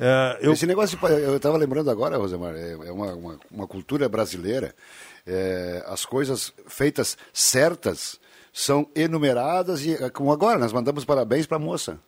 [0.00, 0.52] É, eu...
[0.54, 4.74] Esse negócio, de, eu estava lembrando agora, Rosemar, é, é uma, uma, uma cultura brasileira.
[5.26, 8.18] É, as coisas feitas certas
[8.52, 11.98] são enumeradas e, como agora, nós mandamos parabéns para a moça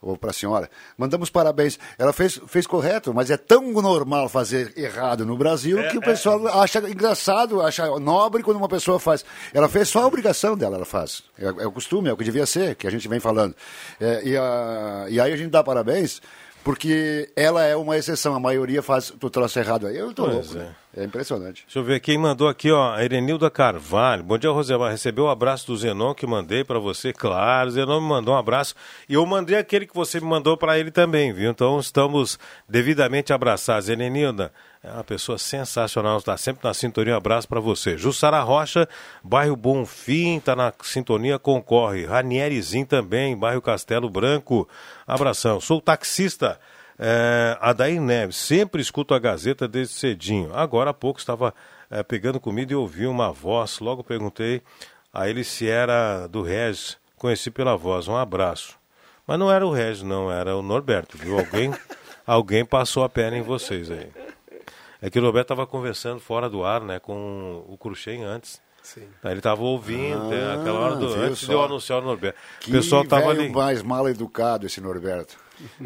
[0.00, 0.68] ou para a senhora.
[0.98, 1.78] Mandamos parabéns.
[1.96, 6.02] Ela fez, fez correto, mas é tão normal fazer errado no Brasil É, que o
[6.02, 6.04] é.
[6.04, 9.24] pessoal acha engraçado, acha nobre quando uma pessoa faz.
[9.54, 11.22] Ela fez só a obrigação dela, ela faz.
[11.38, 13.54] É, é o costume, é o que devia ser, que a gente vem falando.
[14.00, 16.20] É, e, a- e aí a gente dá parabéns.
[16.64, 19.96] Porque ela é uma exceção, a maioria faz o troço errado aí.
[19.96, 20.54] Eu tô Pois louco.
[20.54, 20.74] né?
[20.94, 21.62] É impressionante.
[21.64, 22.92] Deixa eu ver quem mandou aqui, ó.
[22.92, 24.22] A Erenilda Carvalho.
[24.22, 24.90] Bom dia, Rosemar.
[24.90, 27.14] Recebeu o abraço do Zenon que mandei para você.
[27.14, 28.74] Claro, o Zenon me mandou um abraço.
[29.08, 31.50] E eu mandei aquele que você me mandou para ele também, viu?
[31.50, 32.38] Então estamos
[32.68, 33.88] devidamente abraçados.
[33.88, 37.14] Erenilda é uma pessoa sensacional, está sempre na sintonia.
[37.14, 37.96] Um abraço para você.
[37.96, 38.86] Jussara Rocha,
[39.24, 42.04] bairro Bonfim, está na sintonia, concorre.
[42.04, 44.68] Ranierizinho também, bairro Castelo Branco.
[45.06, 45.58] Abração.
[45.58, 46.60] Sou taxista.
[46.98, 50.54] É, Adair Neves, sempre escuto a Gazeta desde cedinho.
[50.54, 51.54] Agora há pouco estava
[51.90, 53.78] é, pegando comida e ouvi uma voz.
[53.80, 54.62] Logo perguntei
[55.12, 56.96] a ele se era do Regis.
[57.16, 58.08] Conheci pela voz.
[58.08, 58.76] Um abraço.
[59.26, 61.38] Mas não era o Regis, não, era o Norberto, viu?
[61.38, 61.72] Alguém,
[62.26, 64.10] alguém passou a perna em vocês aí.
[65.00, 68.60] É que o Norberto estava conversando fora do ar, né, com o Cruxem antes.
[68.82, 69.06] Sim.
[69.24, 71.52] Ele estava ouvindo, Ah, aquela hora do, viu antes de só?
[71.52, 72.36] eu anunciar o Norberto.
[72.60, 73.48] Que o pessoal velho ali.
[73.48, 75.36] mais mal educado esse Norberto.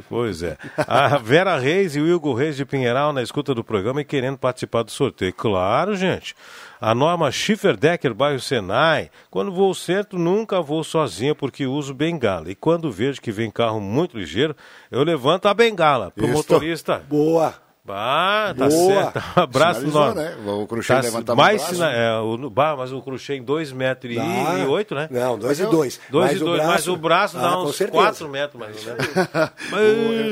[0.09, 0.57] Pois é.
[0.77, 4.39] A Vera Reis e o Hugo Reis de Pinheiral na escuta do programa e querendo
[4.39, 5.33] participar do sorteio.
[5.33, 6.35] Claro, gente.
[6.81, 9.11] A Norma Schifferdecker, bairro Senai.
[9.31, 12.51] Quando vou ao centro, nunca vou sozinha porque uso bengala.
[12.51, 14.55] E quando vejo que vem carro muito ligeiro,
[14.91, 16.35] eu levanto a bengala pro Isso.
[16.35, 17.03] motorista.
[17.09, 17.66] Boa.
[17.95, 18.95] Ah, tá Boa.
[19.13, 19.23] certo.
[19.37, 20.37] Um abraço Sinalizou, né?
[20.47, 21.75] O Cruxem Tá- levantava mais o braço.
[21.75, 24.59] sina- é, o, bah, mas o Cruxem 2 metros e, Dá.
[24.59, 25.09] e 8, né?
[25.11, 26.01] Não, dois Mas e eu- dois.
[26.11, 28.03] Dois Mas e dois, mas o braço Ah, dá com uns certeza.
[28.03, 29.07] 4 metros mais ou menos.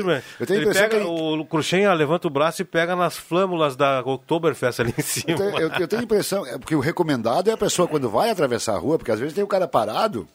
[0.05, 2.95] Mas, Eu tenho a ele pega, que- O Cruxem ah, levanta o braço e pega
[2.95, 5.25] nas flâmulas da Oktoberfest ali em cima.
[5.31, 8.09] Eu tenho, eu- eu tenho a impressão, é porque o recomendado é a pessoa quando
[8.09, 10.27] vai atravessar a rua, porque às vezes tem o cara parado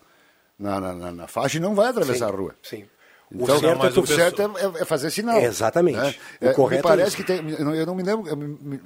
[0.58, 2.54] na, na, na- na faixa e não vai atravessar Sim, a rua.
[2.62, 2.84] Sim.
[3.32, 5.38] Então, o certo, é o o certo é, é fazer sinal.
[5.40, 5.96] Exatamente.
[5.98, 6.14] né?
[6.40, 8.26] O É, correto me é parece que tem, eu não, me lembro,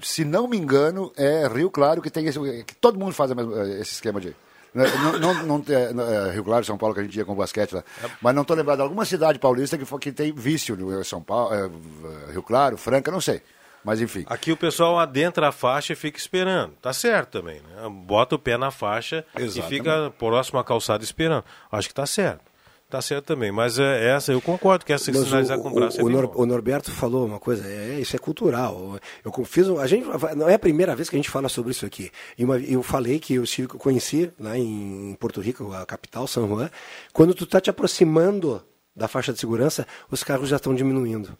[0.02, 3.62] se não me engano, é Rio Claro que tem esse, que todo mundo faz mesma-
[3.80, 4.36] esse esquema de
[4.74, 4.84] né,
[5.20, 5.58] não, não,
[5.94, 7.84] não, é, Rio Claro, São Paulo, que a gente ia com basquete lá.
[8.20, 11.54] Mas não estou lembrado de alguma cidade paulista que, que tem vício no São Paulo,
[11.54, 13.40] é, Rio Claro, Franca, não sei.
[13.84, 14.24] Mas enfim.
[14.26, 16.72] Aqui o pessoal adentra a faixa e fica esperando.
[16.82, 17.88] Tá certo também, né?
[18.04, 19.58] Bota o pé na faixa Exatamente.
[19.58, 21.44] e fica próximo à calçada esperando.
[21.70, 22.53] Acho que tá certo.
[22.94, 23.50] Tá certo também.
[23.50, 26.04] Mas é, essa, eu concordo que essa Mas sinalizar o, com o braço o, é
[26.04, 29.00] o Nor- o Norberto falou uma coisa, é, isso é cultural.
[29.24, 31.84] Eu fiz, a gente, não é a primeira vez que a gente fala sobre isso
[31.84, 32.12] aqui.
[32.38, 36.46] E uma- eu falei que eu estive, conheci lá em Porto Rico, a capital, São
[36.46, 36.70] Juan,
[37.12, 38.62] quando tu está te aproximando
[38.94, 41.36] da faixa de segurança, os carros já estão diminuindo.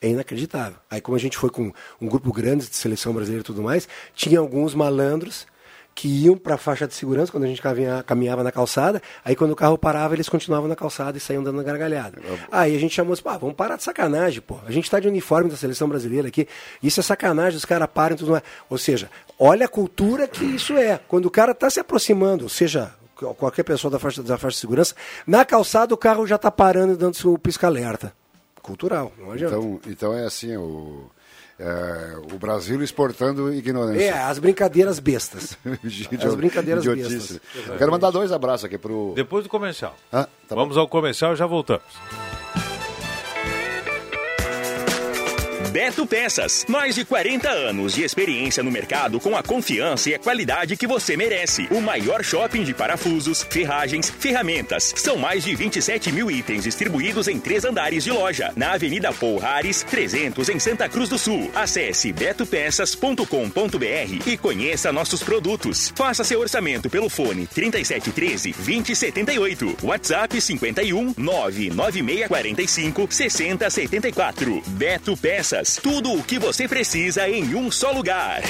[0.00, 0.78] É inacreditável.
[0.88, 3.88] Aí como a gente foi com um grupo grande de seleção brasileira e tudo mais,
[4.14, 5.44] tinha alguns malandros
[5.94, 9.36] que iam para a faixa de segurança quando a gente caminha- caminhava na calçada, aí
[9.36, 12.18] quando o carro parava, eles continuavam na calçada e saíam dando gargalhada.
[12.50, 14.56] Aí a gente chamou assim, pá, vamos parar de sacanagem, pô.
[14.66, 16.48] A gente está de uniforme da seleção brasileira aqui,
[16.82, 18.42] isso é sacanagem, os caras param e tudo mais.
[18.70, 20.98] Ou seja, olha a cultura que isso é.
[21.06, 22.90] Quando o cara está se aproximando, ou seja,
[23.38, 24.94] qualquer pessoa da faixa, da faixa de segurança,
[25.26, 28.12] na calçada o carro já está parando e dando seu pisca-alerta.
[28.62, 29.56] Cultural, não adianta.
[29.56, 31.10] Então, então é assim, o,
[31.62, 34.02] é, o Brasil exportando ignorância.
[34.02, 35.56] É, as brincadeiras bestas.
[36.26, 37.40] as brincadeiras Idiotice.
[37.40, 37.78] bestas.
[37.78, 39.12] Quero mandar dois abraços aqui pro.
[39.14, 39.96] Depois do comercial.
[40.12, 40.62] Ah, tá bom.
[40.62, 41.84] Vamos ao comercial e já voltamos.
[45.72, 46.66] Beto Peças.
[46.68, 50.86] Mais de 40 anos de experiência no mercado com a confiança e a qualidade que
[50.86, 51.66] você merece.
[51.70, 54.92] O maior shopping de parafusos, ferragens, ferramentas.
[54.94, 58.52] São mais de 27 mil itens distribuídos em três andares de loja.
[58.54, 61.50] Na Avenida Pouhares, 300, em Santa Cruz do Sul.
[61.54, 63.24] Acesse betopeças.com.br
[64.26, 65.90] e conheça nossos produtos.
[65.96, 69.78] Faça seu orçamento pelo fone 3713 2078.
[69.82, 74.62] WhatsApp 51 99645 6074.
[74.66, 75.61] Beto Peças.
[75.82, 78.42] Tudo o que você precisa em um só lugar.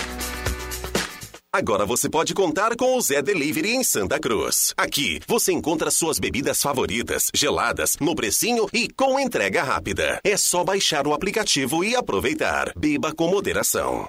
[1.55, 4.73] Agora você pode contar com o Zé Delivery em Santa Cruz.
[4.75, 10.19] Aqui você encontra suas bebidas favoritas, geladas, no precinho e com entrega rápida.
[10.25, 12.73] É só baixar o aplicativo e aproveitar.
[12.75, 14.09] Beba com moderação.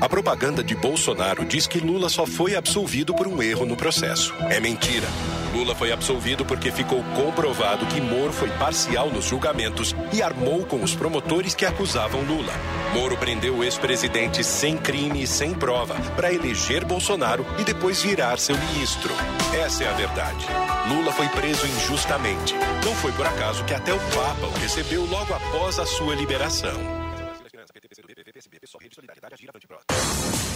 [0.00, 4.32] A propaganda de Bolsonaro diz que Lula só foi absolvido por um erro no processo.
[4.48, 5.08] É mentira.
[5.52, 10.84] Lula foi absolvido porque ficou comprovado que Moro foi parcial nos julgamentos e armou com
[10.84, 12.52] os promotores que acusavam Lula.
[12.94, 18.38] Moro prendeu o ex-presidente sem crime e sem prova para eleger Bolsonaro e depois virar
[18.38, 19.12] seu ministro.
[19.52, 20.46] Essa é a verdade.
[20.88, 22.54] Lula foi preso injustamente.
[22.84, 27.07] Não foi por acaso que até o Papa o recebeu logo após a sua liberação.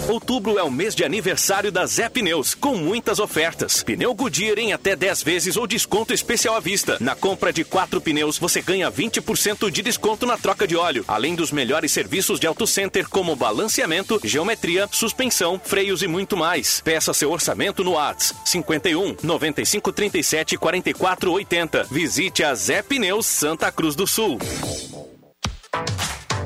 [0.07, 3.83] Outubro é o mês de aniversário da Zé Pneus, com muitas ofertas.
[3.83, 6.99] Pneu Goodyear em até 10 vezes ou desconto especial à vista.
[7.01, 11.35] Na compra de quatro pneus, você ganha 20% de desconto na troca de óleo, além
[11.35, 16.83] dos melhores serviços de auto center como balanceamento, geometria, suspensão, freios e muito mais.
[16.83, 21.85] Peça seu orçamento no ATS 51 95 37 44 80.
[21.85, 24.39] Visite a Zé Pneus Santa Cruz do Sul.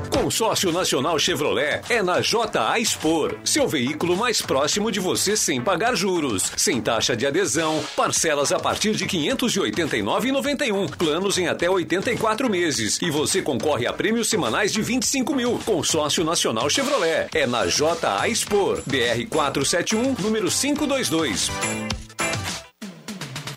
[0.09, 5.95] Consórcio Nacional Chevrolet é na JA Expor, seu veículo mais próximo de você sem pagar
[5.95, 12.99] juros, sem taxa de adesão, parcelas a partir de 589,91, planos em até 84 meses
[13.01, 15.59] e você concorre a prêmios semanais de 25 mil.
[15.65, 21.49] Consórcio Nacional Chevrolet é na JA Expor, BR 471, número 522.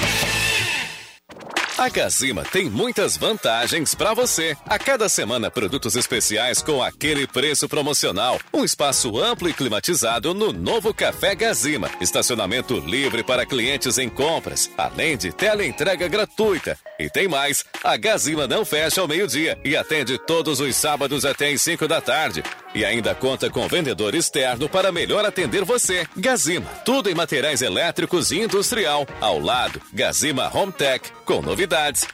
[1.76, 4.56] A Gazima tem muitas vantagens para você.
[4.64, 8.38] A cada semana, produtos especiais com aquele preço promocional.
[8.52, 11.90] Um espaço amplo e climatizado no novo Café Gazima.
[12.00, 16.78] Estacionamento livre para clientes em compras, além de tela entrega gratuita.
[16.96, 21.52] E tem mais: a Gazima não fecha ao meio-dia e atende todos os sábados até
[21.52, 22.44] às 5 da tarde.
[22.72, 26.06] E ainda conta com vendedor externo para melhor atender você.
[26.16, 29.06] Gazima, tudo em materiais elétricos e industrial.
[29.20, 31.63] Ao lado, Gazima Home Tech, com novidades,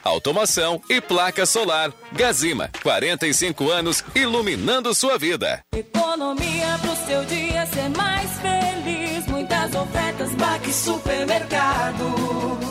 [0.03, 1.91] automação e placa solar.
[2.13, 5.63] Gazima, 45 anos iluminando sua vida.
[5.75, 9.25] Economia pro seu dia ser mais feliz.
[9.27, 12.70] Muitas ofertas, Baque Supermercado.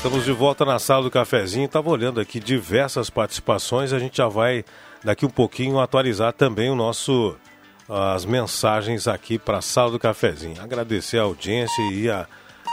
[0.00, 1.66] Estamos de volta na sala do cafezinho.
[1.66, 3.92] Estava olhando aqui diversas participações.
[3.92, 4.64] A gente já vai
[5.04, 7.36] daqui um pouquinho atualizar também o nosso
[7.86, 10.58] as mensagens aqui para a sala do cafezinho.
[10.58, 12.26] Agradecer a audiência e a,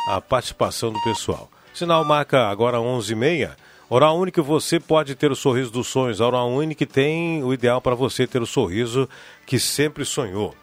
[0.07, 1.51] a participação do pessoal.
[1.73, 3.57] Sinal marca agora 11h30.
[3.89, 6.21] Oral Único, você pode ter o sorriso dos sonhos.
[6.21, 9.07] A Oral Único tem o ideal para você ter o sorriso
[9.45, 10.55] que sempre sonhou.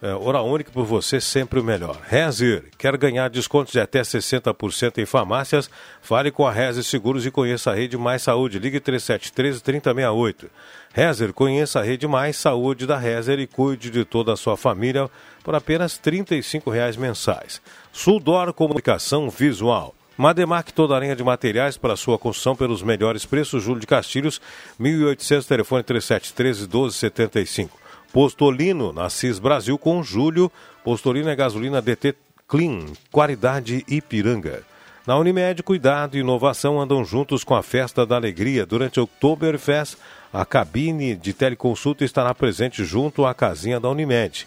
[0.00, 2.00] É, Oral Único por você sempre o melhor.
[2.06, 5.68] Rezer, quer ganhar descontos de até 60% em farmácias?
[6.00, 8.60] Fale com a Rezer Seguros e conheça a Rede Mais Saúde.
[8.60, 10.46] Ligue 3713-3068.
[10.94, 15.10] Rezer, conheça a Rede Mais Saúde da Rezer e cuide de toda a sua família
[15.42, 17.60] por apenas 35 reais mensais.
[17.92, 19.96] Suldor Comunicação Visual.
[20.16, 23.64] Mademac, toda a linha de materiais para sua construção pelos melhores preços.
[23.64, 24.40] Júlio de Castilhos,
[24.78, 27.87] 1800, telefone 3713 1275.
[28.12, 30.50] Postolino, na CIS Brasil com Júlio.
[30.82, 32.14] Postolino é gasolina DT
[32.46, 34.62] Clean, qualidade Ipiranga.
[35.06, 38.66] Na Unimed, cuidado e inovação andam juntos com a Festa da Alegria.
[38.66, 39.96] Durante o Oktoberfest,
[40.32, 44.46] a cabine de teleconsulta estará presente junto à casinha da Unimed.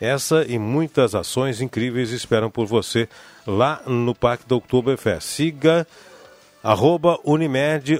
[0.00, 3.08] Essa e muitas ações incríveis esperam por você
[3.46, 5.26] lá no Parque do Oktoberfest.
[5.26, 5.86] Siga
[6.62, 7.98] arroba Unimed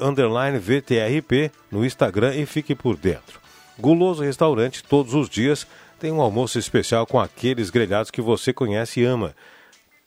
[0.60, 3.43] VTRP no Instagram e fique por dentro.
[3.78, 5.66] Guloso Restaurante, todos os dias,
[5.98, 9.34] tem um almoço especial com aqueles grelhados que você conhece e ama.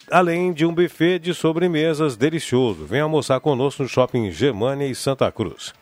[0.09, 2.85] Além de um buffet de sobremesas delicioso.
[2.85, 5.73] Venha almoçar conosco no Shopping Germania e Santa Cruz.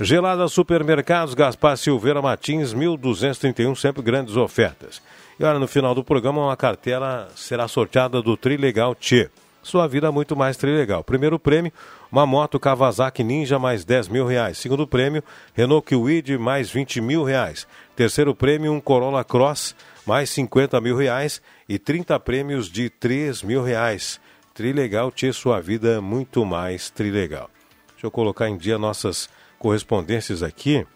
[0.00, 5.00] Gelada Supermercados, Gaspar Silveira Martins, 1231, sempre grandes ofertas.
[5.38, 9.30] E olha, no final do programa, uma cartela será sorteada do Trilegal Tchê.
[9.66, 11.02] Sua vida muito mais trilegal.
[11.02, 11.72] Primeiro prêmio,
[12.10, 14.58] uma moto Kawasaki Ninja mais 10 mil reais.
[14.58, 17.66] Segundo prêmio, Renault Kwid mais 20 mil reais.
[17.96, 19.74] Terceiro prêmio, um Corolla Cross
[20.06, 21.42] mais 50 mil reais.
[21.68, 24.20] E 30 prêmios de 3 mil reais.
[24.54, 27.50] Trilegal Tchê, sua vida muito mais trilegal.
[27.94, 30.86] Deixa eu colocar em dia nossas correspondências aqui.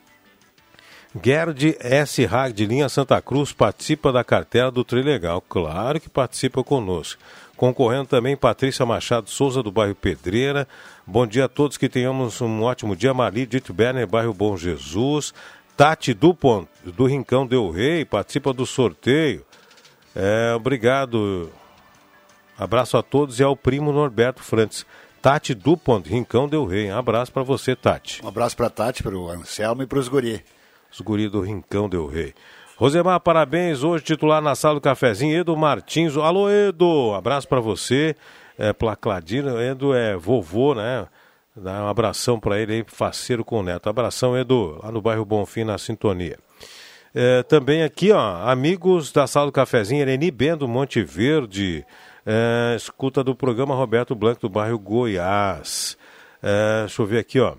[1.21, 2.25] Gerd S.
[2.25, 5.41] Hag, de linha Santa Cruz, participa da cartela do Trilegal.
[5.41, 7.21] Claro que participa conosco.
[7.61, 10.67] Concorrendo também Patrícia Machado Souza, do bairro Pedreira.
[11.07, 13.13] Bom dia a todos, que tenhamos um ótimo dia.
[13.13, 15.35] Marli Dito Berner, bairro Bom Jesus.
[15.77, 19.45] Tati Dupont, do Rincão Del Rei, participa do sorteio.
[20.17, 21.53] É, obrigado.
[22.57, 24.87] Abraço a todos e ao primo Norberto Frantes.
[25.21, 26.91] Tati Dupont, Rincão Del Rei.
[26.91, 28.25] Um abraço para você, Tati.
[28.25, 30.43] Um abraço para Tati, para o Anselmo e para os guri.
[30.91, 32.33] Os guri do Rincão Del Rei.
[32.81, 33.85] Rosemar, parabéns.
[33.85, 36.17] Hoje titular na sala do cafezinho, Edo Martins.
[36.17, 37.13] Alô, Edo.
[37.15, 38.17] Abraço para você.
[38.57, 41.07] É, Placladino, Edo é vovô, né?
[41.55, 43.91] Dá um abração para ele aí, faceiro com o neto.
[43.91, 46.39] Abração, Edo, lá no bairro Bonfim, na sintonia.
[47.15, 51.85] É, também aqui, ó, amigos da sala do cafezinho, Ereni Bendo, Monte Verde.
[52.25, 55.99] É, escuta do programa Roberto Blanco, do bairro Goiás.
[56.43, 57.57] É, deixa eu ver aqui, ó.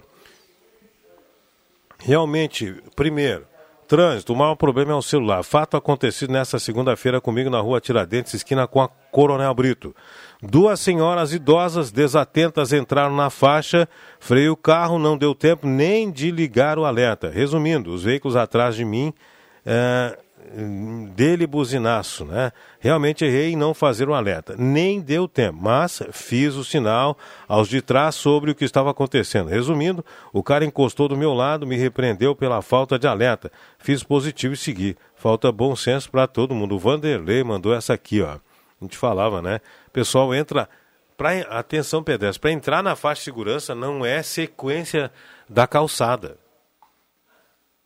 [1.99, 3.50] Realmente, primeiro,
[3.91, 5.43] trânsito, o maior problema é o celular.
[5.43, 9.93] Fato acontecido nesta segunda-feira comigo na rua Tiradentes, esquina com a Coronel Brito.
[10.41, 16.31] Duas senhoras idosas desatentas entraram na faixa, freio o carro, não deu tempo nem de
[16.31, 17.29] ligar o alerta.
[17.29, 19.13] Resumindo, os veículos atrás de mim
[19.65, 20.17] é,
[21.15, 22.51] dele buzinaço, né?
[22.79, 24.55] Realmente errei em não fazer o alerta.
[24.57, 27.17] Nem deu tempo, mas fiz o sinal
[27.47, 29.49] aos de trás sobre o que estava acontecendo.
[29.49, 33.51] Resumindo, o cara encostou do meu lado, me repreendeu pela falta de alerta.
[33.77, 34.97] Fiz positivo e segui.
[35.15, 36.75] Falta bom senso para todo mundo.
[36.75, 38.31] O Vanderlei mandou essa aqui, ó.
[38.31, 38.39] A
[38.83, 39.61] gente falava, né?
[39.93, 40.67] Pessoal entra
[41.15, 45.11] para atenção pedestre, para entrar na faixa de segurança não é sequência
[45.47, 46.40] da calçada.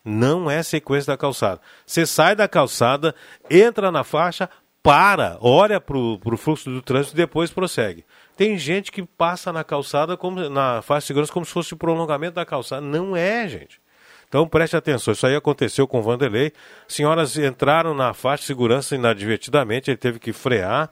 [0.06, 1.60] Não é sequência da calçada.
[1.84, 3.16] Você sai da calçada,
[3.50, 4.48] entra na faixa,
[4.84, 8.06] para, olha para o fluxo do trânsito e depois prossegue.
[8.38, 11.78] Tem gente que passa na calçada, como, na faixa de segurança, como se fosse o
[11.78, 12.86] prolongamento da calçada.
[12.86, 13.82] Não é, gente.
[14.28, 16.52] Então preste atenção, isso aí aconteceu com o Vanderlei.
[16.88, 20.90] Senhoras entraram na faixa de segurança inadvertidamente, ele teve que frear,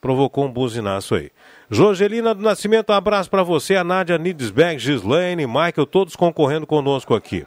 [0.00, 1.30] provocou um buzinaço aí.
[1.70, 7.14] Jorgelina do Nascimento, um abraço para você, a Nádia Nidesberg, Gislaine, Michael, todos concorrendo conosco
[7.14, 7.44] aqui.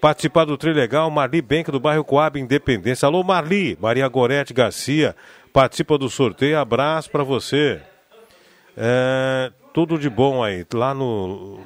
[0.00, 3.04] Participar do Trilegal, Marli Benck, do bairro Coab Independência.
[3.06, 3.76] Alô, Marli.
[3.78, 5.14] Maria Gorete Garcia,
[5.52, 6.58] participa do sorteio.
[6.58, 7.82] Abraço para você.
[8.74, 10.64] É, tudo de bom aí.
[10.72, 11.60] Lá no.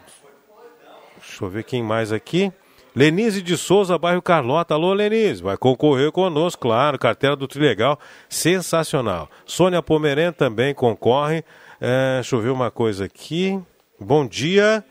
[1.20, 2.52] Deixa eu ver quem mais aqui.
[2.92, 4.74] Lenise de Souza, bairro Carlota.
[4.74, 6.98] Alô, Lenise, vai concorrer conosco, claro.
[6.98, 9.30] Cartela do Trilegal, sensacional.
[9.46, 11.44] Sônia Pomeren também concorre.
[11.80, 13.60] É, deixa eu ver uma coisa aqui.
[14.00, 14.84] Bom dia.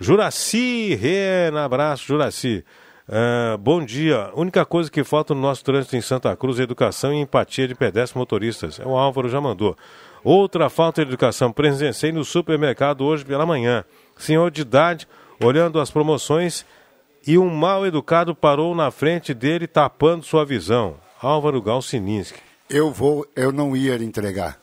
[0.00, 2.64] Juraci, Rena, abraço, Juraci.
[3.10, 4.30] É, bom dia.
[4.34, 7.74] Única coisa que falta no nosso trânsito em Santa Cruz é educação e empatia de
[7.74, 8.78] pedestres motoristas.
[8.78, 9.74] É o Álvaro já mandou.
[10.22, 11.50] Outra falta de educação.
[11.50, 13.82] Presenciei no supermercado hoje pela manhã.
[14.18, 15.08] Senhor de idade,
[15.42, 16.66] olhando as promoções,
[17.26, 20.96] e um mal educado parou na frente dele, tapando sua visão.
[21.20, 22.40] Álvaro Galsininski.
[22.68, 24.60] Eu vou, eu não ia entregar.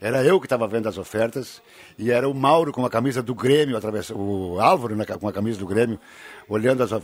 [0.00, 1.60] Era eu que estava vendo as ofertas
[1.98, 5.32] e era o Mauro com a camisa do Grêmio, através, o Álvaro né, com a
[5.32, 5.98] camisa do Grêmio,
[6.48, 6.98] olhando as, uh,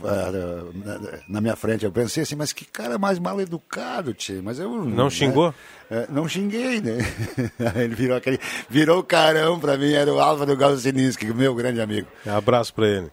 [0.73, 1.83] na, na, minha frente.
[1.83, 4.41] Eu pensei assim, mas que cara mais mal educado, tio.
[4.41, 5.53] Mas eu não xingou?
[5.89, 6.99] Né, não xinguei, né?
[7.75, 8.39] ele virou aquele,
[8.69, 9.91] virou carão para mim.
[9.91, 12.07] Era o Álvaro Galsininski, meu grande amigo.
[12.25, 13.11] Abraço para ele.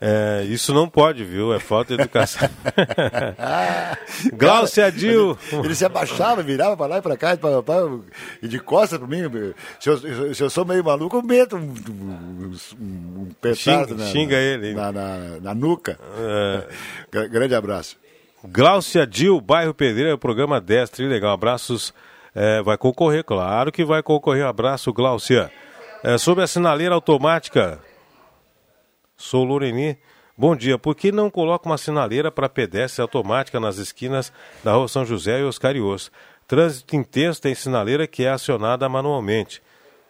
[0.00, 1.54] É, isso não pode, viu?
[1.54, 2.48] É falta de educação.
[4.34, 5.38] Glaucia Dil.
[5.52, 7.76] Ele se abaixava, virava para lá e para cá, pra, pra,
[8.42, 9.22] e de costas para mim.
[9.80, 14.06] Se eu, se eu, sou meio maluco, eu meto um, um, um petardo xinga, na,
[14.10, 14.74] xinga ele.
[14.74, 15.98] Na, na, na nuca.
[17.12, 17.28] É.
[17.28, 17.96] Grande abraço.
[18.44, 21.32] Glaucia Dil, bairro Pedreira, o programa 10, legal.
[21.32, 21.92] Abraços.
[22.34, 24.44] É, vai concorrer, claro que vai concorrer.
[24.44, 25.50] Abraço, Glaucia.
[26.04, 27.80] É, sobre a sinaleira automática,
[29.16, 29.98] Sou Loreni.
[30.36, 30.78] Bom dia.
[30.78, 34.30] Por que não coloca uma sinaleira para pedestre automática nas esquinas
[34.62, 36.12] da Rua São José e Oscarios?
[36.46, 39.62] Trânsito intenso tem sinaleira que é acionada manualmente.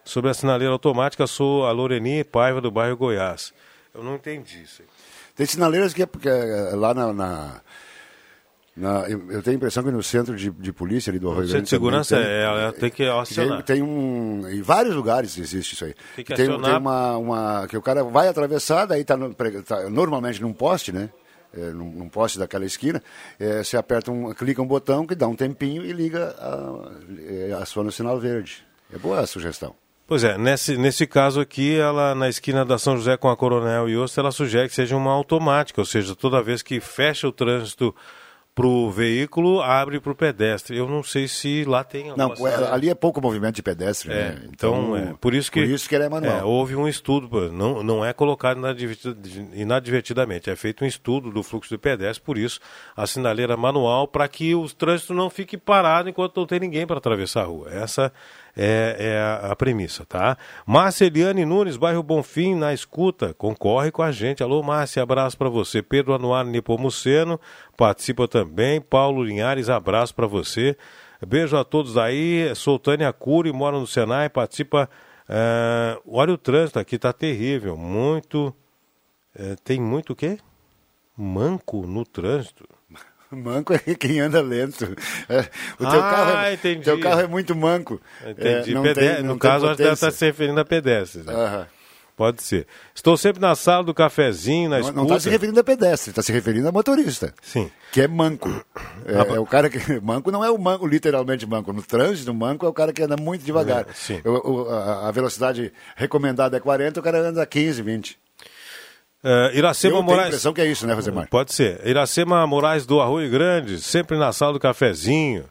[0.05, 3.55] Sobre a sinaleira automática, sou a Loreni Paiva do bairro Goiás.
[3.95, 4.83] Eu não entendi isso.
[5.35, 7.61] Tem sinaleiras que é porque é lá na, na
[8.77, 11.49] na, eu, eu, tenho a impressão que no centro de, de polícia ali do Arroio
[11.49, 11.63] Grande...
[11.63, 13.63] de segurança tem, é, tem que acionar.
[13.63, 14.47] Tem, tem, um...
[14.47, 15.95] Em vários lugares existe isso aí.
[16.15, 16.71] Tem que tem, acionar...
[16.73, 17.67] tem uma, uma...
[17.69, 21.09] Que o cara vai atravessar, daí está no, tá normalmente num poste, né?
[21.57, 23.03] É, num, num, poste daquela esquina,
[23.41, 26.91] é, você aperta um, clica um botão que dá um tempinho e liga, a,
[27.31, 28.63] é, aciona o sinal verde.
[28.93, 29.75] É boa a sugestão.
[30.07, 33.89] Pois é, nesse, nesse caso aqui, ela na esquina da São José com a Coronel
[33.89, 37.33] e Osso, ela sugere que seja uma automática, ou seja, toda vez que fecha o
[37.33, 37.95] trânsito
[38.57, 40.79] para o veículo, abre para o pedestre.
[40.79, 42.33] Eu não sei se lá tem Não,
[42.73, 44.11] ali é pouco movimento de pedestre.
[44.11, 44.43] É, né?
[44.51, 46.39] então, então é, por isso que, por isso que ele é manual.
[46.39, 48.59] É, houve um estudo, não, não é colocado
[49.53, 52.59] inadvertidamente, é feito um estudo do fluxo de pedestre, por isso
[52.97, 56.97] a sinaleira manual, para que o trânsito não fique parado enquanto não tem ninguém para
[56.97, 57.69] atravessar a rua.
[57.71, 58.11] Essa
[58.57, 60.39] é, é a, premissa, tá?
[60.65, 64.43] Márcia Eliane Nunes, bairro Bonfim, na escuta, concorre com a gente.
[64.43, 65.83] Alô, Márcia, abraço para você.
[65.83, 67.39] Pedro Anuar Nepomuceno
[67.77, 68.81] participa também.
[68.81, 70.77] Paulo Linhares, abraço para você.
[71.27, 72.51] Beijo a todos aí.
[72.55, 74.89] Sou Tânia Cury, moro no Senai, participa.
[75.29, 77.77] Uh, olha o trânsito aqui, tá terrível.
[77.77, 78.55] Muito.
[79.39, 80.39] Uh, tem muito o quê?
[81.17, 82.67] Manco no trânsito.
[83.31, 84.85] Manco é quem anda lento.
[84.85, 86.85] O teu, ah, carro é, entendi.
[86.85, 88.01] teu carro é muito manco.
[88.21, 88.77] Entendi.
[88.77, 91.25] É, tem, no caso, acho que deve estar se referindo a pedestres.
[91.27, 91.67] Né?
[92.17, 92.67] Pode ser.
[92.95, 96.33] Estou sempre na sala do cafezinho, na Não está se referindo a pedestre, está se
[96.33, 97.35] referindo a motorista.
[97.43, 97.71] Sim.
[97.93, 98.49] Que é manco.
[99.09, 99.79] É, ah, é, o cara que.
[100.03, 101.73] Manco não é o manco, literalmente manco.
[101.73, 103.87] No trânsito, manco é o cara que anda muito devagar.
[103.89, 104.21] É, sim.
[104.25, 108.19] O, o, a, a velocidade recomendada é 40, o cara anda 15, 20.
[109.27, 110.07] Uh, Iracema Eu Moraes.
[110.07, 111.29] tenho a impressão que é isso, né, Rosemar?
[111.29, 111.85] Pode ser.
[111.85, 115.47] Iracema Moraes do Arroio Grande, sempre na sala do cafezinho.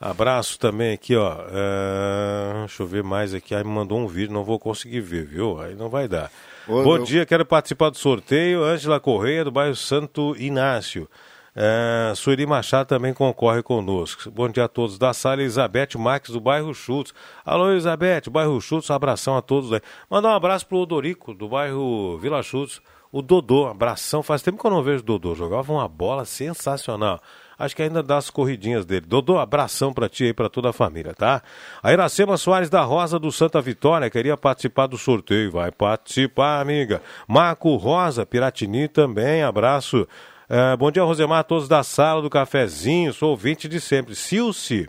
[0.00, 1.34] Abraço também aqui, ó.
[1.34, 3.54] Uh, deixa eu ver mais aqui.
[3.54, 5.60] Aí me mandou um vídeo, não vou conseguir ver, viu?
[5.60, 6.30] Aí não vai dar.
[6.66, 7.04] Ô, Bom eu...
[7.04, 8.64] dia, quero participar do sorteio.
[8.64, 11.06] Ângela Correia, do bairro Santo Inácio.
[11.54, 14.30] Uh, Sueli Machado também concorre conosco.
[14.30, 15.42] Bom dia a todos da sala.
[15.42, 17.12] Elizabeth Marques, do bairro Chutes.
[17.44, 19.82] Alô, Elizabeth, bairro Chutes, abração a todos aí.
[20.08, 22.80] Mandar um abraço pro Odorico, do bairro Vila Chutes.
[23.12, 24.22] O Dodô, abração.
[24.22, 25.34] Faz tempo que eu não vejo o Dodô.
[25.34, 27.20] Jogava uma bola sensacional.
[27.58, 29.04] Acho que ainda dá as corridinhas dele.
[29.04, 31.42] Dodô, abração pra ti e pra toda a família, tá?
[31.82, 35.50] A Iracema Soares da Rosa do Santa Vitória queria participar do sorteio.
[35.50, 37.02] Vai participar, amiga.
[37.28, 40.08] Marco Rosa, Piratini também, abraço.
[40.48, 43.12] É, bom dia, Rosemar, todos da sala do cafezinho.
[43.12, 44.14] Sou ouvinte de sempre.
[44.14, 44.88] Silce,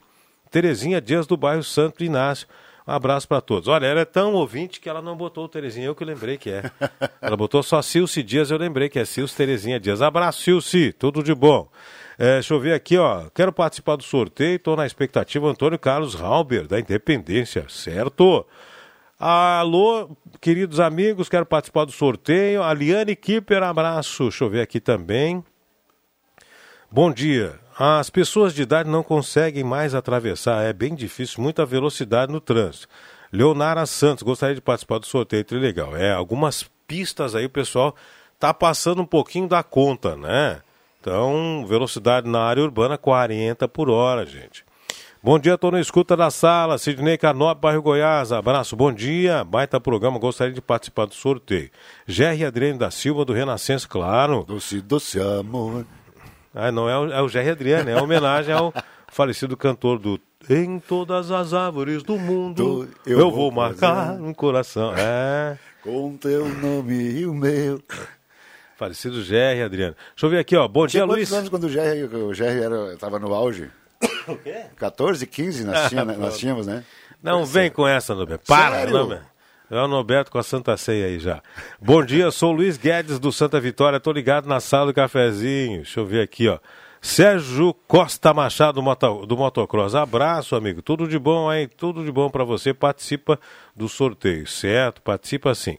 [0.50, 2.48] Terezinha Dias do bairro Santo Inácio.
[2.92, 3.70] Um abraço para todos.
[3.70, 6.50] Olha, ela é tão ouvinte que ela não botou o Terezinha, eu que lembrei que
[6.50, 6.70] é.
[7.22, 10.02] Ela botou só Silce Dias, eu lembrei que é Silce Terezinha Dias.
[10.02, 11.70] Abraço, Silce, tudo de bom.
[12.20, 13.30] É, deixa eu ver aqui, ó.
[13.34, 15.48] Quero participar do sorteio, estou na expectativa.
[15.48, 18.46] Antônio Carlos Halber, da Independência, certo?
[19.18, 20.10] Alô,
[20.42, 22.62] queridos amigos, quero participar do sorteio.
[22.62, 24.24] Aliane Kipper, abraço.
[24.24, 25.42] Deixa eu ver aqui também.
[26.92, 27.58] Bom dia.
[27.84, 32.88] As pessoas de idade não conseguem mais atravessar, é bem difícil, muita velocidade no trânsito.
[33.34, 35.98] Leonara Santos, gostaria de participar do sorteio, legal.
[35.98, 37.96] É, algumas pistas aí o pessoal
[38.40, 40.62] tá passando um pouquinho da conta, né?
[41.00, 44.64] Então, velocidade na área urbana 40 por hora, gente.
[45.24, 46.78] Bom dia, estou na escuta da sala.
[46.78, 48.32] Sidney Canop, bairro Goiás.
[48.32, 49.44] Abraço, bom dia.
[49.44, 51.72] Baita programa, gostaria de participar do sorteio.
[52.06, 54.46] Gerry Adriano da Silva, do Renascença, claro.
[54.48, 55.84] Doce, doce amor.
[56.54, 58.74] Ah, não é o, é o Jerry Adriano, é homenagem ao
[59.08, 60.20] falecido cantor do
[60.50, 64.94] Em todas as árvores do mundo eu, eu vou marcar um coração.
[64.98, 65.58] É.
[65.82, 67.82] Com teu nome e o meu.
[68.78, 69.96] Falecido Jerry Adriano.
[70.16, 70.68] Deixa eu ver aqui, ó.
[70.68, 71.32] Bom Tinha dia, Luiz.
[71.32, 73.70] anos quando o Jerry, o Jerry era, tava no auge?
[74.28, 74.66] O quê?
[74.78, 76.16] 14, 15 nós, tinha, né?
[76.16, 76.84] nós tínhamos, né?
[77.24, 78.46] Não vem com essa, Norberto.
[78.46, 78.94] Para, Sério?
[78.94, 79.20] não,
[79.80, 81.42] o Norberto com a Santa Ceia aí já.
[81.82, 84.02] Bom dia, sou Luiz Guedes do Santa Vitória.
[84.02, 85.78] Tô ligado na sala do cafezinho.
[85.78, 86.60] Deixa eu ver aqui, ó.
[87.00, 88.82] Sérgio Costa Machado
[89.26, 89.96] do Motocross.
[89.96, 90.82] Abraço, amigo.
[90.82, 91.70] Tudo de bom, hein?
[91.78, 92.74] Tudo de bom para você.
[92.74, 93.40] Participa
[93.76, 95.02] do sorteio, certo?
[95.02, 95.78] Participa sim.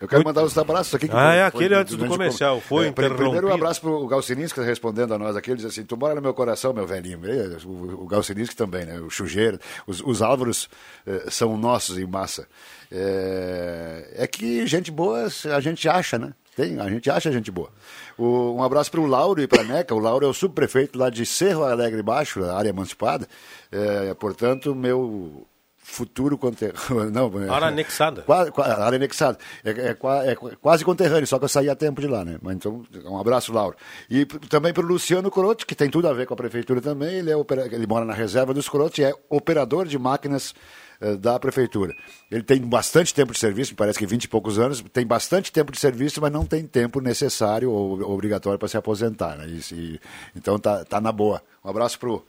[0.00, 1.06] Eu quero mandar os abraços aqui.
[1.08, 3.54] que Ah, é aquele antes do o comercial, com- foi É, pri- Primeiro um interrompido.
[3.54, 5.50] abraço pro Galcininski respondendo a nós aqui.
[5.50, 7.20] Ele diz assim: Tu mora no meu coração, meu velhinho.
[7.24, 8.98] Ele- O, o Galcininski também, né?
[8.98, 9.58] O Chujeiro.
[9.86, 10.68] Os, os Álvaros
[11.06, 12.48] eh, são nossos em massa.
[12.90, 16.32] É, é que gente boa a gente acha, né?
[16.56, 17.70] Tem, a gente acha gente boa.
[18.18, 19.94] O- um abraço para o Lauro e para a Neca.
[19.94, 23.26] O Lauro é o subprefeito lá de Cerro Alegre Baixo, a área emancipada.
[23.70, 25.46] É, portanto, meu
[25.90, 27.10] futuro conterrâneo.
[27.12, 28.22] Não, é- Área anexada.
[28.22, 29.38] Qua- qua- área anexada.
[29.64, 29.96] É, é
[30.30, 32.38] é qu- quase conterrâneo, só que eu saí a tempo de lá, né?
[32.42, 33.76] Mas então, um abraço, Lauro.
[34.08, 37.16] E também para o Luciano Corotti, que tem tudo a ver com a prefeitura também.
[37.16, 40.54] Ele, é opera- ele mora na reserva dos Corotti e é operador de máquinas
[41.00, 41.94] eh, da prefeitura.
[42.30, 45.50] Ele tem bastante tempo de serviço, me parece que 20 e poucos anos, tem bastante
[45.50, 49.36] tempo de serviço, mas não tem tempo necessário ou obrigatório para se aposentar.
[49.38, 49.46] Né?
[49.48, 49.98] Isso, e-
[50.36, 51.42] então tá, tá na boa.
[51.64, 52.22] Um abraço para o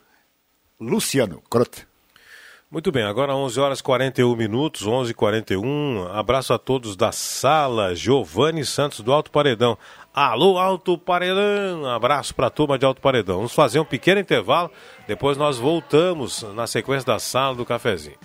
[0.80, 1.86] Luciano Corotti.
[2.72, 7.12] Muito bem, agora 11 horas e 41 minutos, 11 e 41 Abraço a todos da
[7.12, 9.76] sala, Giovanni Santos do Alto Paredão.
[10.14, 11.84] Alô, Alto Paredão!
[11.84, 13.36] Abraço para a turma de Alto Paredão.
[13.36, 14.70] Vamos fazer um pequeno intervalo,
[15.06, 18.16] depois nós voltamos na sequência da sala do cafezinho.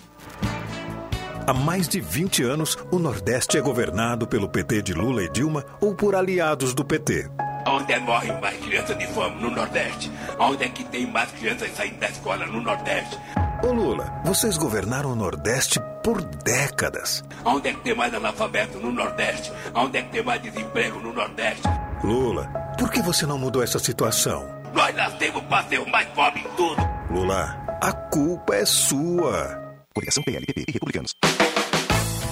[1.46, 5.66] Há mais de 20 anos, o Nordeste é governado pelo PT de Lula e Dilma
[5.82, 7.30] ou por aliados do PT.
[7.70, 10.10] Onde é que morrem mais crianças de fome no Nordeste?
[10.40, 13.20] Onde é que tem mais crianças saindo da escola no Nordeste?
[13.62, 17.26] Ô Lula, vocês governaram o Nordeste por décadas.
[17.44, 19.52] Onde é que tem mais analfabeto no Nordeste?
[19.76, 21.64] Onde é que tem mais desemprego no Nordeste?
[22.04, 22.46] Lula,
[22.78, 24.48] por que você não mudou essa situação?
[24.74, 26.82] Nós nascemos para ser o mais pobre em tudo.
[27.12, 29.78] Lula, a culpa é sua.
[29.94, 31.12] Coligação PLPP e Republicanos.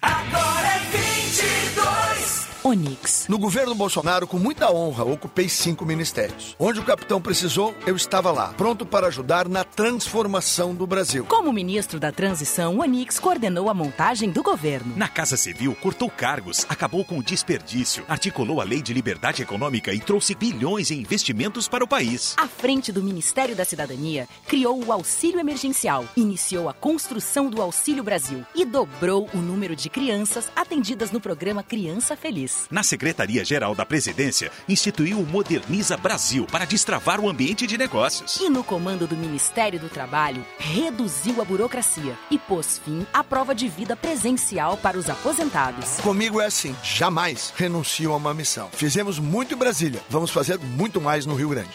[0.00, 2.47] Agora é 22.
[2.68, 3.26] Onix.
[3.28, 6.54] No governo Bolsonaro, com muita honra, ocupei cinco ministérios.
[6.58, 11.24] Onde o capitão precisou, eu estava lá, pronto para ajudar na transformação do Brasil.
[11.24, 14.94] Como ministro da Transição, o Onix coordenou a montagem do governo.
[14.96, 19.94] Na Casa Civil, cortou cargos, acabou com o desperdício, articulou a lei de liberdade econômica
[19.94, 22.34] e trouxe bilhões em investimentos para o país.
[22.36, 28.04] À frente do Ministério da Cidadania, criou o Auxílio Emergencial, iniciou a construção do Auxílio
[28.04, 32.57] Brasil e dobrou o número de crianças atendidas no programa Criança Feliz.
[32.70, 38.36] Na Secretaria-Geral da Presidência, instituiu o Moderniza Brasil para destravar o ambiente de negócios.
[38.36, 43.54] E no comando do Ministério do Trabalho, reduziu a burocracia e pôs fim à prova
[43.54, 46.00] de vida presencial para os aposentados.
[46.00, 48.68] Comigo é assim, jamais renuncio a uma missão.
[48.72, 51.70] Fizemos muito em Brasília, vamos fazer muito mais no Rio Grande.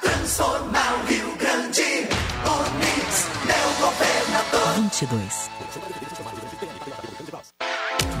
[0.00, 1.82] Transformar o Rio Grande.
[2.44, 4.74] Onix, meu governador.
[4.82, 6.03] 22.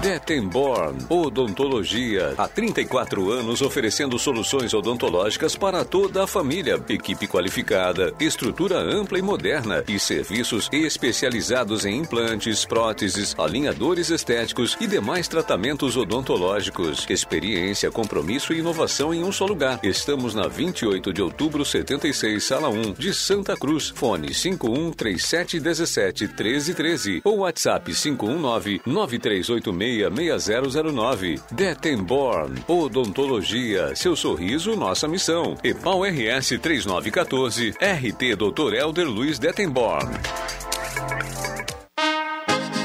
[0.04, 2.34] Detenborn Odontologia.
[2.36, 6.78] Há 34 anos oferecendo soluções odontológicas para toda a família.
[6.90, 14.86] Equipe qualificada, estrutura ampla e moderna e serviços especializados em implantes, próteses, alinhadores estéticos e
[14.86, 17.06] demais tratamentos odontológicos.
[17.08, 19.80] Experiência, compromisso e inovação em um só lugar.
[19.82, 23.88] Estamos na 28 de outubro, 76, sala 1, de Santa Cruz.
[23.88, 31.40] Fone 51 3717 1313 ou WhatsApp 519 9386 366009.
[31.50, 35.56] Detenborn, Odontologia, seu sorriso, nossa missão.
[35.62, 38.74] EPAL RS 3914, RT Dr.
[38.74, 40.10] Elder Luiz Detenborn.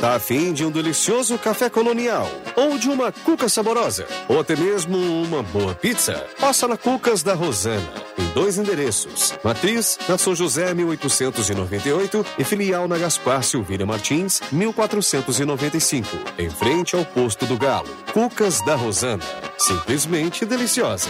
[0.02, 2.26] Tá afim de um delicioso café colonial?
[2.56, 4.08] Ou de uma cuca saborosa?
[4.30, 6.26] Ou até mesmo uma boa pizza?
[6.40, 7.84] Passa na Cucas da Rosana.
[8.18, 9.38] Em dois endereços.
[9.44, 16.08] Matriz, na São José, 1898 e filial na Gaspar Silveira Martins, 1495.
[16.38, 17.90] Em frente ao posto do Galo.
[18.14, 19.24] Cucas da Rosana.
[19.58, 21.10] Simplesmente deliciosa.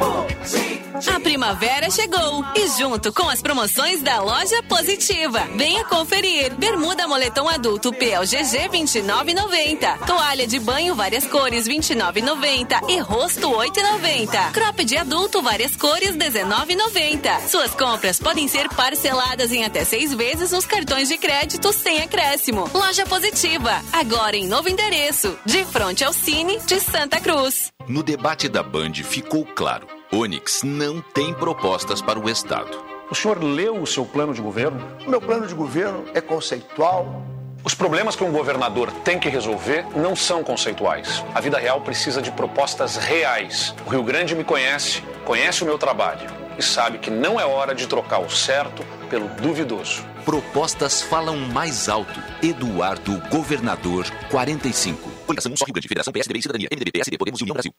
[0.00, 0.79] people.
[1.08, 5.40] A primavera chegou e junto com as promoções da loja Positiva.
[5.56, 6.54] Venha conferir.
[6.56, 10.06] Bermuda moletom adulto PLGG 29,90.
[10.06, 14.52] Toalha de banho várias cores 29,90 e rosto 8,90.
[14.52, 17.48] Crop de adulto várias cores 19,90.
[17.48, 22.68] Suas compras podem ser parceladas em até seis vezes nos cartões de crédito sem acréscimo.
[22.74, 27.72] Loja Positiva, agora em novo endereço, de frente ao Cine de Santa Cruz.
[27.88, 32.76] No debate da Band ficou claro: Onix não tem propostas para o Estado.
[33.08, 34.84] O senhor leu o seu plano de governo?
[35.06, 37.22] O meu plano de governo é conceitual.
[37.62, 41.24] Os problemas que um governador tem que resolver não são conceituais.
[41.32, 43.72] A vida real precisa de propostas reais.
[43.86, 46.28] O Rio Grande me conhece, conhece o meu trabalho
[46.58, 50.04] e sabe que não é hora de trocar o certo pelo duvidoso.
[50.24, 52.20] Propostas falam mais alto.
[52.42, 55.08] Eduardo Governador 45.
[55.24, 57.72] Coligação Só Rio Grande, Federação PSDB e Cidadania, MDB, PSD, Podemos e União Brasil.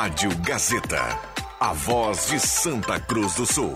[0.00, 1.18] Rádio Gazeta.
[1.58, 3.74] A voz de Santa Cruz do Sul.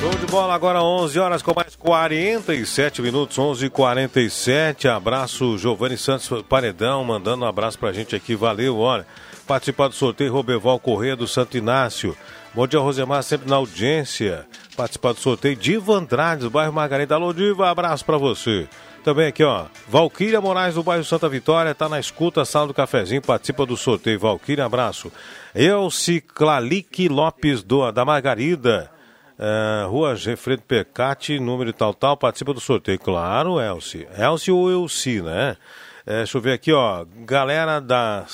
[0.00, 5.98] Show de bola agora 11 horas com mais 47 minutos, 11 e 47 Abraço Giovanni
[5.98, 9.06] Santos Paredão, mandando um abraço pra gente aqui, valeu, olha.
[9.46, 12.16] Participar do sorteio Roberval Correia do Santo Inácio.
[12.54, 14.46] Bom dia, Rosemar, sempre na audiência.
[14.76, 17.14] Participar do sorteio Diva Andrade, do bairro Margarida.
[17.14, 18.68] Alô, Diva, abraço pra você.
[19.02, 23.20] Também aqui, ó, Valquíria Moraes, do bairro Santa Vitória, tá na escuta, sala do cafezinho,
[23.20, 24.20] participa do sorteio.
[24.20, 25.10] Valquíria, abraço.
[25.54, 28.90] Elci Clalique Lopes, do, da Margarida.
[29.36, 32.98] Uh, Rua Gefredo Pecati, número tal, tal, participa do sorteio.
[32.98, 34.06] Claro, Elci.
[34.16, 35.56] Elci ou Elci, né?
[36.06, 37.04] É, deixa eu ver aqui, ó.
[37.24, 38.26] Galera da,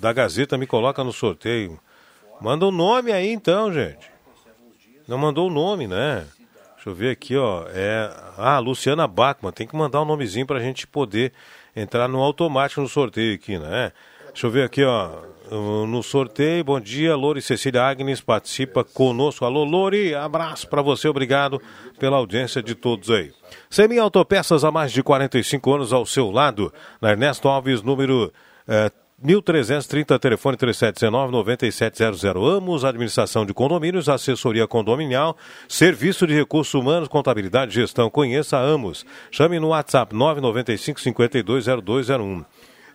[0.00, 1.78] da Gazeta me coloca no sorteio.
[2.40, 4.10] Manda o um nome aí então, gente.
[5.06, 6.26] Não mandou o nome, né?
[6.74, 7.64] Deixa eu ver aqui, ó.
[7.68, 8.10] É...
[8.36, 9.52] Ah, Luciana Bachmann.
[9.52, 11.32] Tem que mandar um nomezinho pra gente poder
[11.74, 13.92] entrar no automático no sorteio aqui, né?
[14.38, 15.10] Deixa eu ver aqui, ó.
[15.84, 19.44] No sorteio, bom dia, Lori Cecília Agnes participa conosco.
[19.44, 21.60] Alô, Lori, abraço para você, obrigado
[21.98, 23.32] pela audiência de todos aí.
[23.68, 28.32] Semi Autopeças há mais de 45 anos ao seu lado, na Ernesto Alves, número
[28.68, 32.56] eh, 1330, telefone 3719-9700.
[32.56, 35.36] Amos, administração de condomínios, assessoria condominial,
[35.68, 38.08] serviço de recursos humanos, contabilidade e gestão.
[38.08, 39.04] Conheça Amos.
[39.32, 42.44] Chame no WhatsApp 995-520201.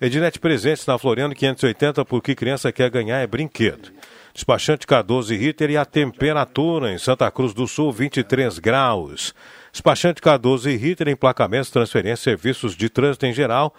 [0.05, 3.89] Ednet Presentes na Floriano 580, porque criança quer ganhar é brinquedo.
[4.33, 9.33] Despachante Cardoso e Ritter e a temperatura em Santa Cruz do Sul, 23 graus.
[9.71, 13.73] Despachante Cardoso e Ritter, emplacamentos, transferência, serviços de trânsito em geral.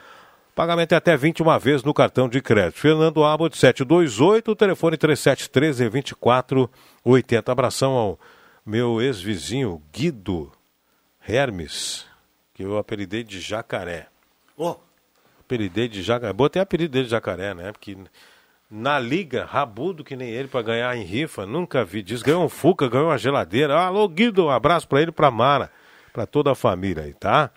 [0.54, 2.80] Pagamento é até 21 vezes no cartão de crédito.
[2.80, 7.50] Fernando Abbott, 728, telefone 3713-2480.
[7.50, 8.18] Abração ao
[8.64, 10.50] meu ex-vizinho Guido
[11.28, 12.06] Hermes,
[12.54, 14.06] que eu apelidei de Jacaré.
[14.56, 14.78] Oh.
[15.44, 16.32] Apelidei de Jacaré.
[16.32, 17.70] Botei apelido dele de Jacaré, né?
[17.72, 17.96] Porque
[18.70, 22.24] na liga, rabudo que nem ele para ganhar em rifa, nunca vi disso.
[22.24, 23.78] Ganhou um Fuca, ganhou uma geladeira.
[23.78, 25.70] Alô, Guido, um abraço para ele, para Mara,
[26.12, 27.50] para toda a família aí, tá?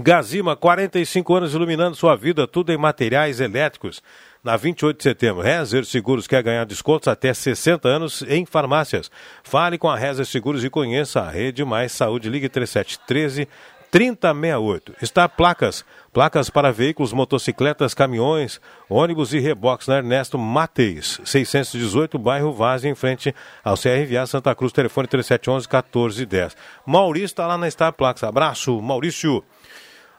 [0.00, 4.02] Gazima, 45 anos iluminando sua vida, tudo em materiais elétricos.
[4.42, 9.10] Na 28 de setembro, Rezer Seguros quer ganhar descontos até 60 anos em farmácias.
[9.42, 12.28] Fale com a Rezer Seguros e conheça a Rede Mais Saúde.
[12.28, 13.46] Ligue 3713
[13.92, 14.94] 3068.
[15.02, 18.58] Está placas, placas para veículos, motocicletas, caminhões,
[18.88, 24.72] ônibus e reboques na Ernesto Mateis, 618, bairro Vaz, em frente ao CRVA Santa Cruz,
[24.72, 26.56] telefone 3711-1410.
[26.86, 28.24] Maurício está lá na Star Placas.
[28.24, 29.44] Abraço, Maurício.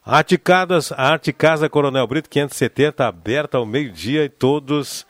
[0.05, 5.07] Articadas, a Arte Casa Coronel Brito 570, aberta ao meio-dia e todos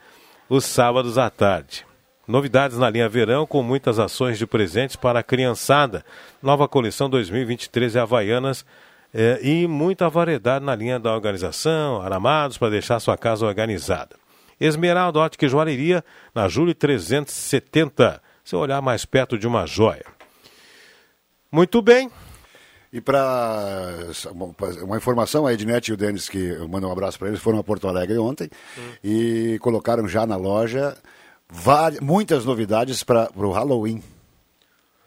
[0.48, 1.84] os sábados à tarde.
[2.26, 6.04] Novidades na linha verão com muitas ações de presentes para a criançada.
[6.42, 8.64] Nova coleção 2023 Havaianas
[9.12, 14.16] eh, e muita variedade na linha da organização, aramados para deixar sua casa organizada.
[14.58, 16.02] Esmeralda Ótica e Joalheria,
[16.34, 18.22] na Júlio 370.
[18.42, 20.04] Seu olhar mais perto de uma joia.
[21.52, 22.10] Muito bem.
[22.92, 23.96] E para
[24.82, 27.58] uma informação, a Ednet e o Denis, que eu mando um abraço para eles, foram
[27.58, 28.48] a Porto Alegre ontem
[28.78, 28.92] hum.
[29.02, 30.96] e colocaram já na loja
[31.54, 34.02] várias, muitas novidades para o Halloween.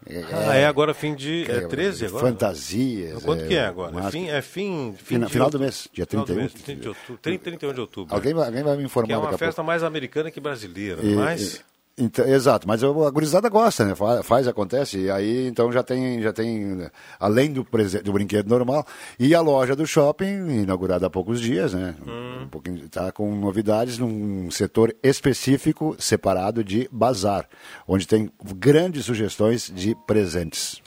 [0.09, 1.45] É, ah, é agora fim de.
[1.51, 2.27] É, é 13 agora?
[2.27, 3.23] Fantasias.
[3.23, 3.91] Quanto é, que é agora?
[3.91, 4.11] Mas...
[4.11, 4.93] Fim, é fim.
[4.97, 6.35] fim final, final do mês, dia 31.
[6.35, 8.15] Mês, 30 de outubro, 30, 31 de outubro.
[8.15, 9.07] Alguém, vai, alguém vai me informar.
[9.07, 11.55] Que é uma festa mais americana que brasileira, e, mas.
[11.55, 11.76] E...
[11.99, 13.95] Então, exato, mas a gurizada gosta, né?
[14.23, 16.87] Faz, acontece, e aí então já tem, já tem
[17.19, 17.65] além do,
[18.03, 18.85] do brinquedo normal,
[19.17, 21.95] e a loja do shopping, inaugurada há poucos dias, né?
[22.05, 22.43] Hum.
[22.43, 27.49] Um pouquinho, tá com novidades num setor específico separado de bazar,
[27.87, 30.79] onde tem grandes sugestões de presentes.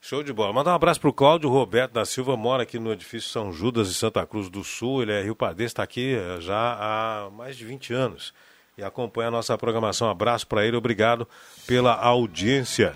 [0.00, 0.52] Show de bola.
[0.52, 3.88] Mandar um abraço para o Cláudio Roberto da Silva, mora aqui no edifício São Judas
[3.88, 5.02] de Santa Cruz do Sul.
[5.02, 8.32] Ele é Rio Padeiro, está aqui eh, já há mais de 20 anos
[8.78, 10.08] e acompanha a nossa programação.
[10.08, 11.26] Abraço para ele, obrigado
[11.66, 12.94] pela audiência.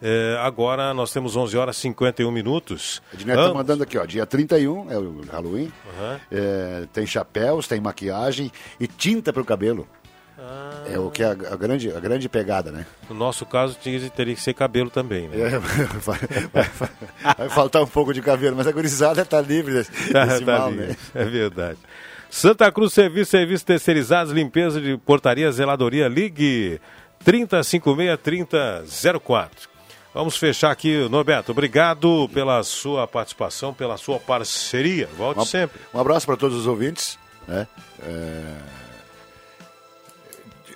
[0.00, 3.02] É, agora nós temos 11 horas e 51 minutos.
[3.12, 5.72] Ednet está mandando aqui, ó, dia 31 é o Halloween.
[5.86, 6.20] Uhum.
[6.30, 9.88] É, tem chapéus, tem maquiagem e tinta para o cabelo.
[10.38, 10.84] Ah.
[10.86, 12.84] É o que é a, a, grande, a grande pegada, né?
[13.08, 13.78] No nosso caso,
[14.14, 15.40] teria que ser cabelo também, né?
[15.40, 15.58] É,
[15.98, 16.18] vai,
[16.52, 16.70] vai,
[17.38, 20.58] vai, faltar um pouco de cabelo, mas a gurizada está livre desse, tá, desse tá
[20.58, 20.88] mal, livre.
[20.88, 20.96] né?
[21.14, 21.78] É verdade.
[22.34, 26.80] Santa Cruz Serviço, Serviços Terceirizados, Limpeza de Portaria, Zeladoria, ligue
[27.24, 29.50] 3056-3004.
[30.12, 31.52] Vamos fechar aqui, Norberto.
[31.52, 35.08] Obrigado pela sua participação, pela sua parceria.
[35.16, 35.80] Volte um, sempre.
[35.94, 37.16] Um abraço para todos os ouvintes.
[37.46, 37.68] Né?
[38.02, 38.56] É...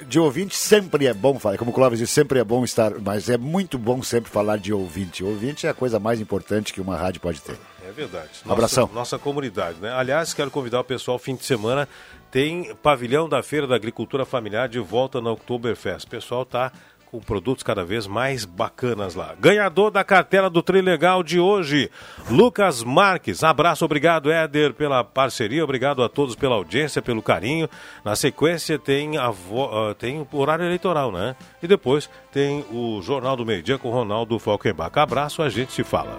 [0.06, 3.28] De ouvinte sempre é bom falar, como o Clóvis disse, sempre é bom estar, mas
[3.28, 5.24] é muito bom sempre falar de ouvinte.
[5.24, 7.56] Ouvinte é a coisa mais importante que uma rádio pode ter.
[7.88, 8.28] É verdade.
[8.44, 8.90] Nossa, Abração.
[8.92, 9.90] Nossa comunidade, né?
[9.90, 11.88] Aliás, quero convidar o pessoal, fim de semana,
[12.30, 16.06] tem pavilhão da Feira da Agricultura Familiar de volta na Oktoberfest.
[16.06, 16.70] O pessoal tá
[17.10, 19.34] com produtos cada vez mais bacanas lá.
[19.40, 21.90] Ganhador da cartela do Trilegal de hoje,
[22.30, 23.42] Lucas Marques.
[23.42, 27.66] Abraço, obrigado, Éder, pela parceria, obrigado a todos pela audiência, pelo carinho.
[28.04, 29.64] Na sequência tem, a vo...
[29.64, 31.34] uh, tem o horário eleitoral, né?
[31.62, 34.98] E depois tem o Jornal do Meio Dia com Ronaldo Falkenbach.
[34.98, 36.18] Abraço, a gente se fala.